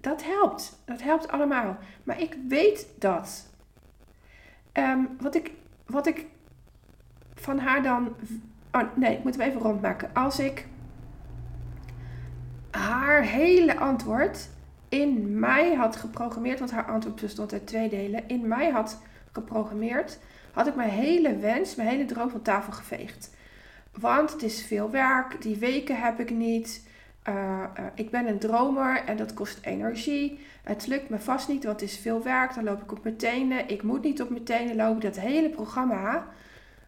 Dat 0.00 0.24
helpt. 0.24 0.82
Dat 0.84 1.02
helpt 1.02 1.28
allemaal. 1.28 1.76
Maar 2.04 2.20
ik 2.20 2.36
weet 2.48 2.86
dat. 2.98 3.50
Um, 4.72 5.16
wat, 5.20 5.34
ik, 5.34 5.52
wat 5.86 6.06
ik 6.06 6.26
van 7.34 7.58
haar 7.58 7.82
dan. 7.82 8.16
Oh, 8.74 8.82
nee, 8.94 9.16
ik 9.16 9.24
moet 9.24 9.36
hem 9.36 9.48
even 9.48 9.60
rondmaken. 9.60 10.10
Als 10.12 10.38
ik 10.38 10.66
haar 12.70 13.22
hele 13.22 13.76
antwoord 13.76 14.48
in 14.88 15.38
mij 15.38 15.74
had 15.74 15.96
geprogrammeerd, 15.96 16.58
want 16.58 16.70
haar 16.70 16.84
antwoord 16.84 17.20
bestond 17.20 17.52
uit 17.52 17.66
twee 17.66 17.88
delen, 17.88 18.28
in 18.28 18.48
mij 18.48 18.70
had 18.70 19.02
geprogrammeerd, 19.32 20.18
had 20.52 20.66
ik 20.66 20.74
mijn 20.74 20.90
hele 20.90 21.36
wens, 21.36 21.74
mijn 21.74 21.88
hele 21.88 22.04
droom 22.04 22.30
van 22.30 22.42
tafel 22.42 22.72
geveegd. 22.72 23.34
Want 23.98 24.32
het 24.32 24.42
is 24.42 24.64
veel 24.64 24.90
werk, 24.90 25.42
die 25.42 25.56
weken 25.56 26.00
heb 26.00 26.20
ik 26.20 26.30
niet. 26.30 26.88
Uh, 27.28 27.34
uh, 27.34 27.84
ik 27.94 28.10
ben 28.10 28.26
een 28.26 28.38
dromer 28.38 29.04
en 29.04 29.16
dat 29.16 29.34
kost 29.34 29.58
energie. 29.62 30.38
Het 30.62 30.86
lukt 30.86 31.08
me 31.08 31.18
vast 31.18 31.48
niet, 31.48 31.64
want 31.64 31.80
het 31.80 31.90
is 31.90 31.98
veel 31.98 32.22
werk. 32.22 32.54
Dan 32.54 32.64
loop 32.64 32.82
ik 32.82 32.92
op 32.92 33.02
mijn 33.02 33.16
tenen. 33.16 33.68
Ik 33.68 33.82
moet 33.82 34.02
niet 34.02 34.22
op 34.22 34.30
mijn 34.30 34.44
tenen 34.44 34.76
lopen. 34.76 35.00
Dat 35.00 35.18
hele 35.18 35.48
programma 35.48 36.26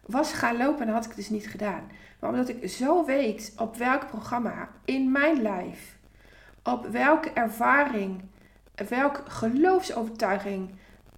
was 0.07 0.33
gaan 0.33 0.57
lopen 0.57 0.79
en 0.79 0.85
dat 0.85 0.95
had 0.95 1.05
ik 1.05 1.15
dus 1.15 1.29
niet 1.29 1.47
gedaan. 1.47 1.91
Maar 2.19 2.29
omdat 2.29 2.49
ik 2.49 2.69
zo 2.69 3.05
weet 3.05 3.53
op 3.57 3.75
welk 3.75 4.07
programma 4.07 4.69
in 4.85 5.11
mijn 5.11 5.41
lijf, 5.41 5.97
op 6.63 6.87
welke 6.87 7.31
ervaring, 7.33 8.21
welke 8.89 9.21
geloofsovertuiging 9.27 10.69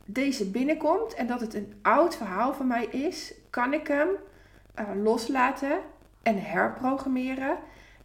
deze 0.05 0.50
binnenkomt 0.50 1.13
en 1.13 1.27
dat 1.27 1.39
het 1.39 1.53
een 1.53 1.74
oud 1.81 2.15
verhaal 2.15 2.53
van 2.53 2.67
mij 2.67 2.86
is, 2.86 3.34
kan 3.50 3.74
ik 3.74 3.88
hem 3.88 4.08
uh, 4.79 5.03
loslaten 5.03 5.79
en 6.24 6.41
herprogrammeren. 6.41 7.58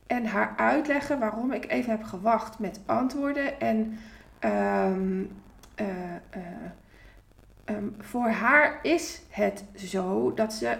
En 0.07 0.27
haar 0.27 0.55
uitleggen 0.57 1.19
waarom 1.19 1.53
ik 1.53 1.71
even 1.71 1.91
heb 1.91 2.03
gewacht 2.03 2.59
met 2.59 2.81
antwoorden. 2.87 3.61
En 3.61 3.99
um, 4.41 5.31
uh, 5.81 5.87
um, 7.71 7.95
voor 7.99 8.29
haar 8.29 8.79
is 8.83 9.21
het 9.29 9.65
zo 9.75 10.35
dat 10.35 10.53
ze 10.53 10.79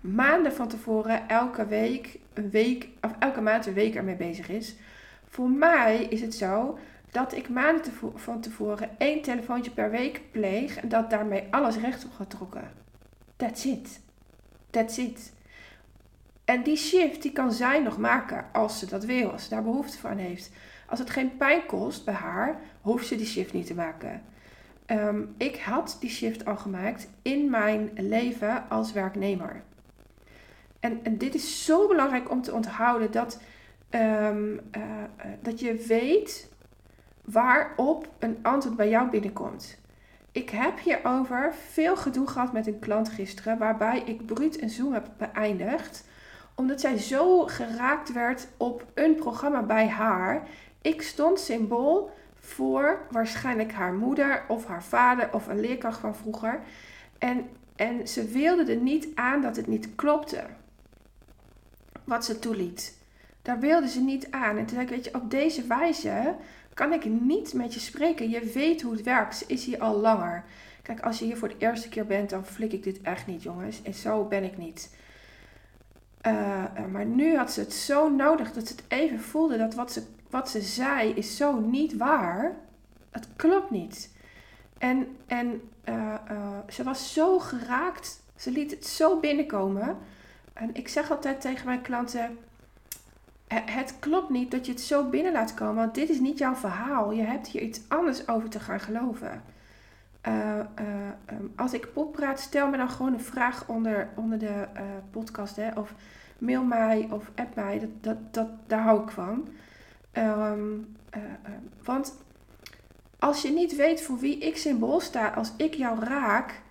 maanden 0.00 0.52
van 0.52 0.68
tevoren 0.68 1.28
elke 1.28 1.66
week 1.66 2.18
een 2.34 2.50
week, 2.50 2.88
of 3.00 3.10
elke 3.18 3.40
maand 3.40 3.66
een 3.66 3.72
week 3.72 3.94
ermee 3.94 4.16
bezig 4.16 4.48
is. 4.48 4.76
Voor 5.28 5.50
mij 5.50 6.04
is 6.04 6.20
het 6.20 6.34
zo 6.34 6.78
dat 7.10 7.34
ik 7.34 7.48
maanden 7.48 7.92
van 8.14 8.40
tevoren 8.40 8.90
één 8.98 9.22
telefoontje 9.22 9.70
per 9.70 9.90
week 9.90 10.20
pleeg 10.30 10.76
en 10.76 10.88
dat 10.88 11.10
daarmee 11.10 11.46
alles 11.50 11.76
rechtop 11.76 12.12
gaat 12.12 12.30
trokken. 12.30 12.70
That's 13.36 13.64
it. 13.64 14.00
That's 14.70 14.98
it. 14.98 15.32
En 16.44 16.62
die 16.62 16.76
shift 16.76 17.22
die 17.22 17.32
kan 17.32 17.52
zij 17.52 17.82
nog 17.82 17.98
maken 17.98 18.44
als 18.52 18.78
ze 18.78 18.86
dat 18.86 19.04
wil, 19.04 19.32
als 19.32 19.42
ze 19.42 19.48
daar 19.48 19.62
behoefte 19.62 19.98
van 19.98 20.16
heeft. 20.16 20.50
Als 20.86 20.98
het 20.98 21.10
geen 21.10 21.36
pijn 21.36 21.66
kost 21.66 22.04
bij 22.04 22.14
haar, 22.14 22.60
hoeft 22.80 23.06
ze 23.06 23.16
die 23.16 23.26
shift 23.26 23.52
niet 23.52 23.66
te 23.66 23.74
maken. 23.74 24.22
Ehm, 24.88 25.22
ik 25.36 25.60
had 25.60 25.96
die 26.00 26.10
shift 26.10 26.44
al 26.44 26.56
gemaakt 26.56 27.08
in 27.22 27.50
mijn 27.50 27.90
leven 27.94 28.68
als 28.68 28.92
werknemer. 28.92 29.62
En, 30.80 31.18
dit 31.18 31.34
is 31.34 31.64
zo 31.64 31.88
belangrijk 31.88 32.30
om 32.30 32.42
te 32.42 32.52
onthouden 32.52 33.10
dat, 33.10 33.40
um, 33.90 34.52
uh, 34.52 34.82
dat 35.40 35.60
je 35.60 35.84
weet 35.88 36.50
waarop 37.24 38.08
een 38.18 38.38
antwoord 38.42 38.76
bij 38.76 38.88
jou 38.88 39.10
binnenkomt. 39.10 39.78
Ik 40.32 40.50
heb 40.50 40.78
hierover 40.78 41.54
veel 41.70 41.96
gedoe 41.96 42.26
gehad 42.26 42.52
met 42.52 42.66
een 42.66 42.78
klant 42.78 43.08
gisteren, 43.08 43.58
waarbij 43.58 44.02
ik 44.04 44.26
bruut 44.26 44.58
en 44.58 44.70
zoom 44.70 44.92
heb 44.92 45.10
beëindigd, 45.16 46.04
omdat 46.54 46.80
zij 46.80 46.98
zo 46.98 47.46
geraakt 47.46 48.12
werd 48.12 48.48
op 48.56 48.84
een 48.94 49.14
programma 49.14 49.62
bij 49.62 49.88
haar. 49.88 50.48
Ik 50.82 51.02
stond 51.02 51.40
symbool 51.40 52.10
voor 52.40 53.06
waarschijnlijk 53.10 53.72
haar 53.72 53.92
moeder 53.92 54.44
of 54.48 54.66
haar 54.66 54.82
vader 54.82 55.28
of 55.32 55.46
een 55.46 55.60
leerkracht 55.60 56.00
van 56.00 56.16
vroeger. 56.16 56.60
En, 57.18 57.48
en 57.76 58.08
ze 58.08 58.24
wilde 58.24 58.72
er 58.72 58.78
niet 58.78 59.08
aan 59.14 59.42
dat 59.42 59.56
het 59.56 59.66
niet 59.66 59.94
klopte 59.94 60.44
wat 62.04 62.24
ze 62.24 62.38
toeliet. 62.38 62.98
Daar 63.42 63.58
wilde 63.58 63.88
ze 63.88 64.00
niet 64.00 64.30
aan. 64.30 64.56
En 64.56 64.66
toen 64.66 64.74
zei 64.74 64.82
ik, 64.82 64.88
weet 64.88 65.04
je, 65.04 65.14
op 65.14 65.30
deze 65.30 65.66
wijze 65.66 66.34
kan 66.74 66.92
ik 66.92 67.04
niet 67.04 67.54
met 67.54 67.74
je 67.74 67.80
spreken. 67.80 68.30
Je 68.30 68.50
weet 68.54 68.82
hoe 68.82 68.92
het 68.92 69.02
werkt. 69.02 69.36
Ze 69.36 69.44
is 69.46 69.64
hier 69.64 69.80
al 69.80 69.96
langer. 70.00 70.44
Kijk, 70.82 71.00
als 71.00 71.18
je 71.18 71.24
hier 71.24 71.36
voor 71.36 71.48
de 71.48 71.58
eerste 71.58 71.88
keer 71.88 72.06
bent, 72.06 72.30
dan 72.30 72.44
flik 72.44 72.72
ik 72.72 72.82
dit 72.82 73.00
echt 73.02 73.26
niet, 73.26 73.42
jongens. 73.42 73.82
En 73.82 73.94
zo 73.94 74.24
ben 74.24 74.44
ik 74.44 74.58
niet. 74.58 74.96
Uh, 76.26 76.64
maar 76.92 77.04
nu 77.04 77.36
had 77.36 77.52
ze 77.52 77.60
het 77.60 77.72
zo 77.72 78.08
nodig 78.08 78.52
dat 78.52 78.68
ze 78.68 78.74
het 78.74 78.84
even 78.88 79.20
voelde 79.20 79.58
dat 79.58 79.74
wat 79.74 79.92
ze, 79.92 80.02
wat 80.30 80.50
ze 80.50 80.60
zei 80.60 81.10
is 81.10 81.36
zo 81.36 81.60
niet 81.60 81.96
waar. 81.96 82.56
Het 83.10 83.28
klopt 83.36 83.70
niet. 83.70 84.16
En, 84.78 85.16
en 85.26 85.60
uh, 85.88 86.14
uh, 86.30 86.58
ze 86.68 86.82
was 86.82 87.12
zo 87.12 87.38
geraakt. 87.38 88.22
Ze 88.36 88.50
liet 88.50 88.70
het 88.70 88.86
zo 88.86 89.20
binnenkomen. 89.20 89.96
En 90.52 90.70
ik 90.74 90.88
zeg 90.88 91.10
altijd 91.10 91.40
tegen 91.40 91.66
mijn 91.66 91.82
klanten: 91.82 92.38
het 93.48 93.94
klopt 93.98 94.30
niet 94.30 94.50
dat 94.50 94.66
je 94.66 94.72
het 94.72 94.80
zo 94.80 95.04
binnen 95.08 95.32
laat 95.32 95.54
komen, 95.54 95.74
want 95.74 95.94
dit 95.94 96.08
is 96.08 96.20
niet 96.20 96.38
jouw 96.38 96.54
verhaal. 96.54 97.12
Je 97.12 97.22
hebt 97.22 97.46
hier 97.46 97.62
iets 97.62 97.80
anders 97.88 98.28
over 98.28 98.48
te 98.48 98.60
gaan 98.60 98.80
geloven. 98.80 99.42
eh, 100.20 100.58
ehm, 100.58 101.44
als 101.56 101.72
ik 101.72 101.92
pop 101.92 102.12
praat, 102.12 102.40
stel 102.40 102.68
me 102.68 102.76
dan 102.76 102.90
gewoon 102.90 103.12
een 103.12 103.20
vraag 103.20 103.68
onder, 103.68 104.08
onder 104.14 104.38
de 104.38 104.66
podcast. 105.10 105.56
Hè? 105.56 105.70
Of 105.74 105.94
mail 106.38 106.62
mij 106.62 107.08
of 107.10 107.30
app 107.34 107.54
mij. 107.54 107.78
Dat, 107.78 107.90
dat, 108.00 108.34
dat, 108.34 108.48
daar 108.66 108.82
hou 108.82 109.02
ik 109.02 109.10
van. 109.10 109.48
Ehm, 110.12 110.78
want 111.84 112.14
als 113.18 113.42
je 113.42 113.50
niet 113.50 113.76
weet 113.76 114.02
voor 114.02 114.18
wie 114.18 114.38
ik 114.38 114.56
symbool 114.56 115.00
sta, 115.00 115.28
als 115.28 115.52
ik 115.56 115.74
jou 115.74 116.04
raak, 116.04 116.62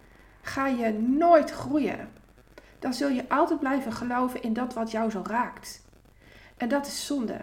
ga 0.42 0.68
je 0.68 0.94
nooit 0.94 1.52
groeien. 1.52 2.10
Dan 2.80 2.94
zul 2.94 3.10
je 3.10 3.30
altijd 3.30 3.60
blijven 3.60 3.94
geloven 3.94 4.42
in 4.42 4.54
dat 4.54 4.74
wat 4.74 4.92
jou 4.92 5.12
zo 5.12 5.22
raakt. 5.26 5.86
En 6.58 6.70
dat 6.70 6.88
is 6.88 7.06
zonde. 7.06 7.42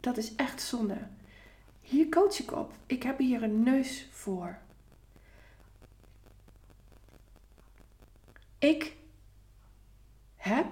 Dat 0.00 0.16
is 0.16 0.34
echt 0.34 0.62
zonde. 0.62 0.98
Hier 1.80 2.08
coach 2.08 2.38
ik 2.38 2.52
op. 2.52 2.72
Ik 2.86 3.02
heb 3.02 3.18
hier 3.18 3.42
een 3.42 3.62
neus 3.62 4.08
voor. 4.12 4.58
Ik 8.58 8.96
heb 10.36 10.66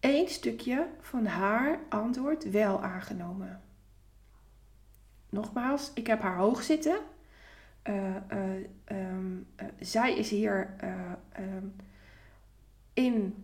één 0.00 0.28
stukje 0.28 0.88
van 1.00 1.26
haar 1.26 1.78
antwoord 1.88 2.50
wel 2.50 2.82
aangenomen. 2.82 3.62
Nogmaals, 5.28 5.90
ik 5.94 6.06
heb 6.06 6.20
haar 6.20 6.36
hoog 6.36 6.62
zitten. 6.62 6.98
Uh, 7.88 7.94
uh, 8.32 8.98
um, 8.98 9.46
uh, 9.62 9.66
zij 9.80 10.16
is 10.16 10.30
hier 10.30 10.76
um, 11.38 11.74
in 12.92 13.34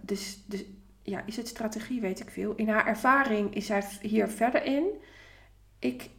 dus, 0.00 0.44
dus, 0.46 0.64
ja, 1.02 1.22
is 1.26 1.36
het 1.36 1.48
strategie, 1.48 2.00
weet 2.00 2.20
ik 2.20 2.30
veel. 2.30 2.54
In 2.54 2.68
haar 2.68 2.86
ervaring 2.86 3.54
is 3.54 3.66
zij 3.66 3.82
hier 4.00 4.28
verder 4.28 4.64
in. 4.64 4.86
Ik, 5.78 6.10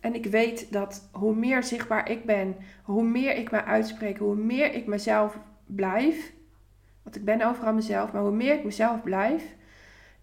en 0.00 0.14
ik 0.14 0.26
weet 0.26 0.72
dat 0.72 1.08
hoe 1.12 1.34
meer 1.34 1.62
zichtbaar 1.62 2.10
ik 2.10 2.24
ben, 2.24 2.56
hoe 2.82 3.02
meer 3.02 3.36
ik 3.36 3.50
me 3.50 3.64
uitspreek, 3.64 4.18
hoe 4.18 4.36
meer 4.36 4.74
ik 4.74 4.86
mezelf 4.86 5.38
blijf. 5.66 6.32
Want 7.02 7.16
ik 7.16 7.24
ben 7.24 7.42
overal 7.42 7.74
mezelf, 7.74 8.12
maar 8.12 8.22
hoe 8.22 8.30
meer 8.30 8.54
ik 8.54 8.64
mezelf 8.64 9.02
blijf, 9.02 9.56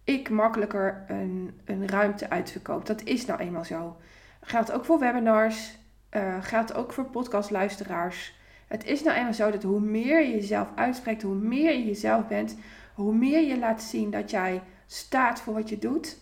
ik 0.05 0.29
makkelijker 0.29 1.03
een, 1.07 1.59
een 1.65 1.87
ruimte 1.87 2.29
uitverkoop. 2.29 2.85
Dat 2.85 3.03
is 3.03 3.25
nou 3.25 3.39
eenmaal 3.39 3.65
zo. 3.65 3.97
Geldt 4.41 4.71
ook 4.71 4.85
voor 4.85 4.99
webinars, 4.99 5.77
uh, 6.11 6.69
ook 6.75 6.93
voor 6.93 7.05
podcastluisteraars. 7.05 8.35
Het 8.67 8.85
is 8.85 9.03
nou 9.03 9.17
eenmaal 9.17 9.33
zo 9.33 9.51
dat 9.51 9.63
hoe 9.63 9.79
meer 9.79 10.21
je 10.21 10.31
jezelf 10.31 10.67
uitspreekt, 10.75 11.21
hoe 11.21 11.35
meer 11.35 11.71
je 11.71 11.85
jezelf 11.85 12.27
bent, 12.27 12.57
hoe 12.93 13.13
meer 13.13 13.41
je 13.41 13.59
laat 13.59 13.83
zien 13.83 14.11
dat 14.11 14.29
jij 14.29 14.61
staat 14.85 15.41
voor 15.41 15.53
wat 15.53 15.69
je 15.69 15.79
doet. 15.79 16.17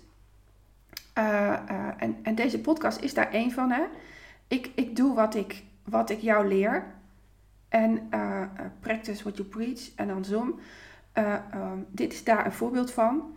Uh, 1.18 1.24
uh, 1.72 1.88
en, 1.98 2.18
en 2.24 2.36
deze 2.36 2.62
podcast 2.62 3.02
is 3.02 3.13
daar 3.13 3.32
één 3.32 3.52
van. 3.52 3.72
Hè? 3.72 3.84
Ik, 4.48 4.72
ik 4.75 4.96
doe 4.96 5.16
wat 5.16 5.36
ik, 5.36 5.63
wat 5.84 6.10
ik 6.10 6.20
jou 6.20 6.48
leer. 6.48 6.86
En 7.70 8.10
practice 8.80 9.24
what 9.24 9.38
you 9.38 9.50
preach. 9.50 9.96
En 9.96 10.10
andersom. 10.10 10.60
Um, 11.18 11.86
dit 11.90 12.13
is 12.13 12.24
daar 12.24 12.46
een 12.46 12.52
voorbeeld 12.52 12.92
van. 12.92 13.36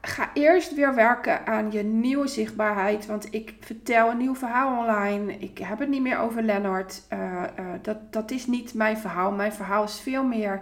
Ga 0.00 0.30
eerst 0.34 0.74
weer 0.74 0.94
werken 0.94 1.46
aan 1.46 1.72
je 1.72 1.82
nieuwe 1.82 2.28
zichtbaarheid. 2.28 3.06
Want 3.06 3.34
ik 3.34 3.54
vertel 3.60 4.10
een 4.10 4.16
nieuw 4.16 4.34
verhaal 4.34 4.78
online. 4.78 5.38
Ik 5.38 5.58
heb 5.58 5.78
het 5.78 5.88
niet 5.88 6.02
meer 6.02 6.18
over 6.18 6.42
Lennart. 6.42 7.02
Uh, 7.12 7.42
dat, 7.82 8.12
dat 8.12 8.30
is 8.30 8.46
niet 8.46 8.74
mijn 8.74 8.98
verhaal. 8.98 9.32
Mijn 9.32 9.52
verhaal 9.52 9.84
is 9.84 10.00
veel 10.00 10.24
meer 10.24 10.60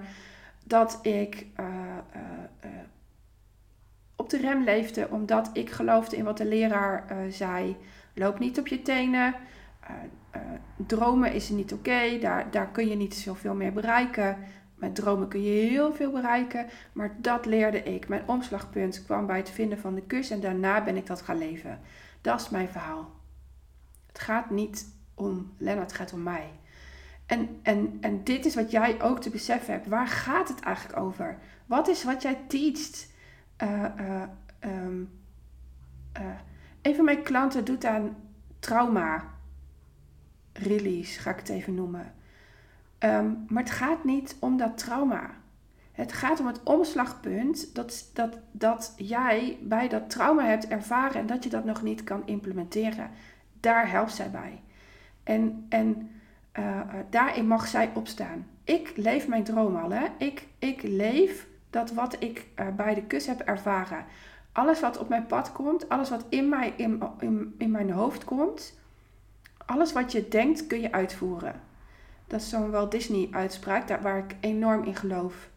dat 0.64 0.98
ik 1.02 1.46
uh, 1.60 1.66
op 4.16 4.30
de 4.30 4.38
rem 4.38 4.64
leefde. 4.64 5.08
Omdat 5.10 5.50
ik 5.52 5.70
geloofde 5.70 6.16
in 6.16 6.24
wat 6.24 6.38
de 6.38 6.46
leraar 6.46 7.04
zei. 7.28 7.76
Loop 8.14 8.38
niet 8.38 8.58
op 8.58 8.66
je 8.66 8.82
tenen. 8.82 9.34
dromen 10.76 11.32
is 11.32 11.48
niet 11.48 11.72
oké. 11.72 12.18
Daar, 12.20 12.50
daar 12.50 12.68
kun 12.68 12.88
je 12.88 12.96
niet 12.96 13.14
zoveel 13.14 13.54
meer 13.54 13.72
bereiken. 13.72 14.36
Met 14.78 14.94
dromen 14.94 15.28
kun 15.28 15.42
je 15.42 15.68
heel 15.68 15.94
veel 15.94 16.10
bereiken, 16.10 16.66
maar 16.92 17.16
dat 17.20 17.46
leerde 17.46 17.82
ik. 17.82 18.08
Mijn 18.08 18.28
omslagpunt 18.28 19.04
kwam 19.04 19.26
bij 19.26 19.36
het 19.36 19.50
vinden 19.50 19.78
van 19.78 19.94
de 19.94 20.02
kus 20.02 20.30
en 20.30 20.40
daarna 20.40 20.84
ben 20.84 20.96
ik 20.96 21.06
dat 21.06 21.22
gaan 21.22 21.38
leven. 21.38 21.80
Dat 22.20 22.40
is 22.40 22.50
mijn 22.50 22.68
verhaal. 22.68 23.10
Het 24.06 24.18
gaat 24.18 24.50
niet 24.50 24.94
om 25.14 25.52
Lennart, 25.58 25.90
het 25.90 26.00
gaat 26.00 26.12
om 26.12 26.22
mij. 26.22 26.50
En, 27.26 27.58
en, 27.62 27.98
en 28.00 28.24
dit 28.24 28.44
is 28.44 28.54
wat 28.54 28.70
jij 28.70 29.02
ook 29.02 29.20
te 29.20 29.30
beseffen 29.30 29.72
hebt. 29.72 29.86
Waar 29.86 30.06
gaat 30.06 30.48
het 30.48 30.60
eigenlijk 30.60 30.98
over? 30.98 31.38
Wat 31.66 31.88
is 31.88 32.04
wat 32.04 32.22
jij 32.22 32.38
teacht? 32.48 33.10
Uh, 33.62 34.22
een 36.82 36.94
van 36.94 37.04
mijn 37.04 37.22
klanten 37.22 37.64
doet 37.64 37.84
aan 37.84 38.16
trauma 38.58 39.24
release, 40.52 41.20
ga 41.20 41.30
ik 41.30 41.38
het 41.38 41.48
even 41.48 41.74
noemen. 41.74 42.14
Ehm, 42.98 43.30
maar 43.48 43.62
het 43.62 43.72
gaat 43.72 44.04
niet 44.04 44.36
om 44.38 44.56
dat 44.56 44.78
trauma. 44.78 45.30
Het 45.92 46.12
gaat 46.12 46.40
om 46.40 46.46
het 46.46 46.62
omslagpunt 46.62 47.74
dat, 47.74 48.10
dat, 48.14 48.38
dat 48.50 48.94
jij 48.96 49.58
bij 49.62 49.88
dat 49.88 50.10
trauma 50.10 50.44
hebt 50.44 50.68
ervaren 50.68 51.20
en 51.20 51.26
dat 51.26 51.44
je 51.44 51.50
dat 51.50 51.64
nog 51.64 51.82
niet 51.82 52.04
kan 52.04 52.22
implementeren. 52.26 53.10
Daar 53.60 53.90
helpt 53.90 54.12
zij 54.12 54.30
bij. 54.30 54.60
En, 55.22 55.66
en 55.68 56.10
uh, 56.58 56.80
daarin 57.10 57.46
mag 57.46 57.66
zij 57.66 57.90
opstaan. 57.94 58.46
Ik 58.64 58.92
leef 58.96 59.28
mijn 59.28 59.44
droom 59.44 59.76
al. 59.76 59.90
Hè? 59.90 60.06
Ik, 60.18 60.46
ik 60.58 60.82
leef 60.82 61.46
dat 61.70 61.92
wat 61.92 62.16
ik 62.18 62.46
uh, 62.56 62.66
bij 62.76 62.94
de 62.94 63.02
kus 63.02 63.26
heb 63.26 63.40
ervaren. 63.40 64.04
Alles 64.52 64.80
wat 64.80 64.98
op 64.98 65.08
mijn 65.08 65.26
pad 65.26 65.52
komt, 65.52 65.88
alles 65.88 66.10
wat 66.10 66.24
in, 66.28 66.48
mij, 66.48 66.72
in, 66.76 67.02
in 67.58 67.70
mijn 67.70 67.90
hoofd 67.90 68.24
komt, 68.24 68.78
alles 69.66 69.92
wat 69.92 70.12
je 70.12 70.28
denkt 70.28 70.66
kun 70.66 70.80
je 70.80 70.92
uitvoeren. 70.92 71.67
Dat 72.28 72.40
is 72.40 72.48
zo'n 72.48 72.70
Walt 72.70 72.90
Disney 72.90 73.28
uitspraak, 73.30 73.88
daar 73.88 74.02
waar 74.02 74.18
ik 74.18 74.36
enorm 74.40 74.84
in 74.84 74.96
geloof. 74.96 75.48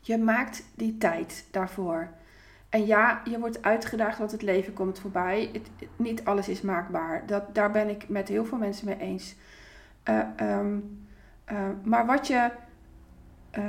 Je 0.00 0.18
maakt 0.18 0.64
die 0.74 0.98
tijd 0.98 1.44
daarvoor. 1.50 2.08
En 2.68 2.86
ja, 2.86 3.22
je 3.24 3.38
wordt 3.38 3.62
uitgedaagd, 3.62 4.18
want 4.18 4.32
het 4.32 4.42
leven 4.42 4.72
komt 4.72 4.98
voorbij. 4.98 5.50
Het, 5.52 5.68
niet 5.96 6.24
alles 6.24 6.48
is 6.48 6.60
maakbaar. 6.60 7.26
Dat, 7.26 7.54
daar 7.54 7.70
ben 7.70 7.88
ik 7.88 8.08
met 8.08 8.28
heel 8.28 8.44
veel 8.44 8.58
mensen 8.58 8.86
mee 8.86 8.98
eens. 8.98 9.34
Uh, 10.08 10.20
um, 10.40 11.06
uh, 11.52 11.58
maar 11.82 12.06
wat 12.06 12.26
je 12.26 12.50
uh, 13.58 13.64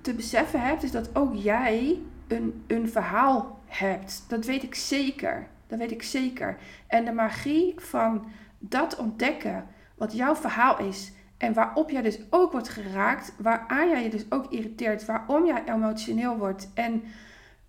te 0.00 0.14
beseffen 0.14 0.60
hebt, 0.60 0.82
is 0.82 0.90
dat 0.90 1.16
ook 1.16 1.34
jij 1.34 1.98
een, 2.28 2.64
een 2.66 2.88
verhaal 2.88 3.60
hebt. 3.66 4.24
Dat 4.28 4.44
weet 4.44 4.62
ik 4.62 4.74
zeker. 4.74 5.46
Dat 5.66 5.78
weet 5.78 5.90
ik 5.90 6.02
zeker. 6.02 6.56
En 6.86 7.04
de 7.04 7.12
magie 7.12 7.74
van 7.76 8.24
dat 8.58 8.96
ontdekken 8.96 9.66
wat 9.96 10.12
jouw 10.12 10.36
verhaal 10.36 10.78
is 10.78 11.12
en 11.36 11.54
waarop 11.54 11.90
jij 11.90 12.02
dus 12.02 12.18
ook 12.30 12.52
wordt 12.52 12.68
geraakt, 12.68 13.34
waaraan 13.38 13.88
jij 13.88 14.02
je 14.02 14.10
dus 14.10 14.30
ook 14.30 14.52
irriteert, 14.52 15.04
waarom 15.04 15.46
jij 15.46 15.64
emotioneel 15.64 16.36
wordt 16.36 16.70
en 16.74 17.02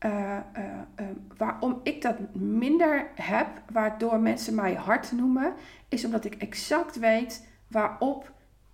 uh, 0.06 0.38
uh, 0.58 1.06
waarom 1.38 1.80
ik 1.84 2.02
dat 2.02 2.36
minder 2.36 3.08
heb, 3.16 3.48
waardoor 3.72 4.20
mensen 4.20 4.56
mij 4.56 4.74
hard 4.74 5.12
noemen, 5.12 5.54
is 5.90 6.06
omdat 6.06 6.26
ik 6.26 6.36
exact 6.36 7.00
weet 7.00 7.48
waarop 7.68 8.32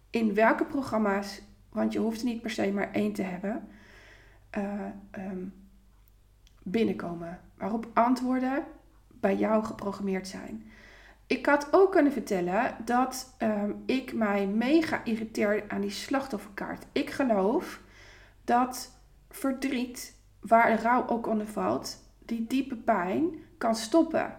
in 0.10 0.34
welke 0.34 0.66
programma's, 0.66 1.42
want 1.70 1.94
je 1.94 2.00
hoeft 2.00 2.24
niet 2.24 2.42
per 2.42 2.50
se 2.50 2.72
maar 2.72 2.92
één 2.92 3.14
te 3.14 3.22
hebben, 3.22 3.68
um, 5.18 5.54
binnenkomen. 6.64 7.40
Waarop 7.58 7.88
antwoorden 7.94 8.64
bij 9.08 9.36
jou 9.36 9.64
geprogrammeerd 9.64 10.28
zijn. 10.28 10.69
Ik 11.30 11.46
had 11.46 11.68
ook 11.72 11.92
kunnen 11.92 12.12
vertellen 12.12 12.76
dat 12.86 13.36
um, 13.40 13.84
ik 13.86 14.14
mij 14.14 14.48
mega 14.48 15.04
irriteer 15.04 15.64
aan 15.68 15.82
die 15.82 15.90
slachtofferkaart. 15.90 16.86
Ik 16.92 17.10
geloof 17.10 17.82
dat 18.44 18.92
verdriet, 19.30 20.16
waar 20.40 20.76
de 20.76 20.82
rouw 20.82 21.08
ook 21.08 21.28
onder 21.28 21.48
valt, 21.48 21.98
die 22.26 22.46
diepe 22.48 22.76
pijn 22.76 23.36
kan 23.58 23.76
stoppen. 23.76 24.38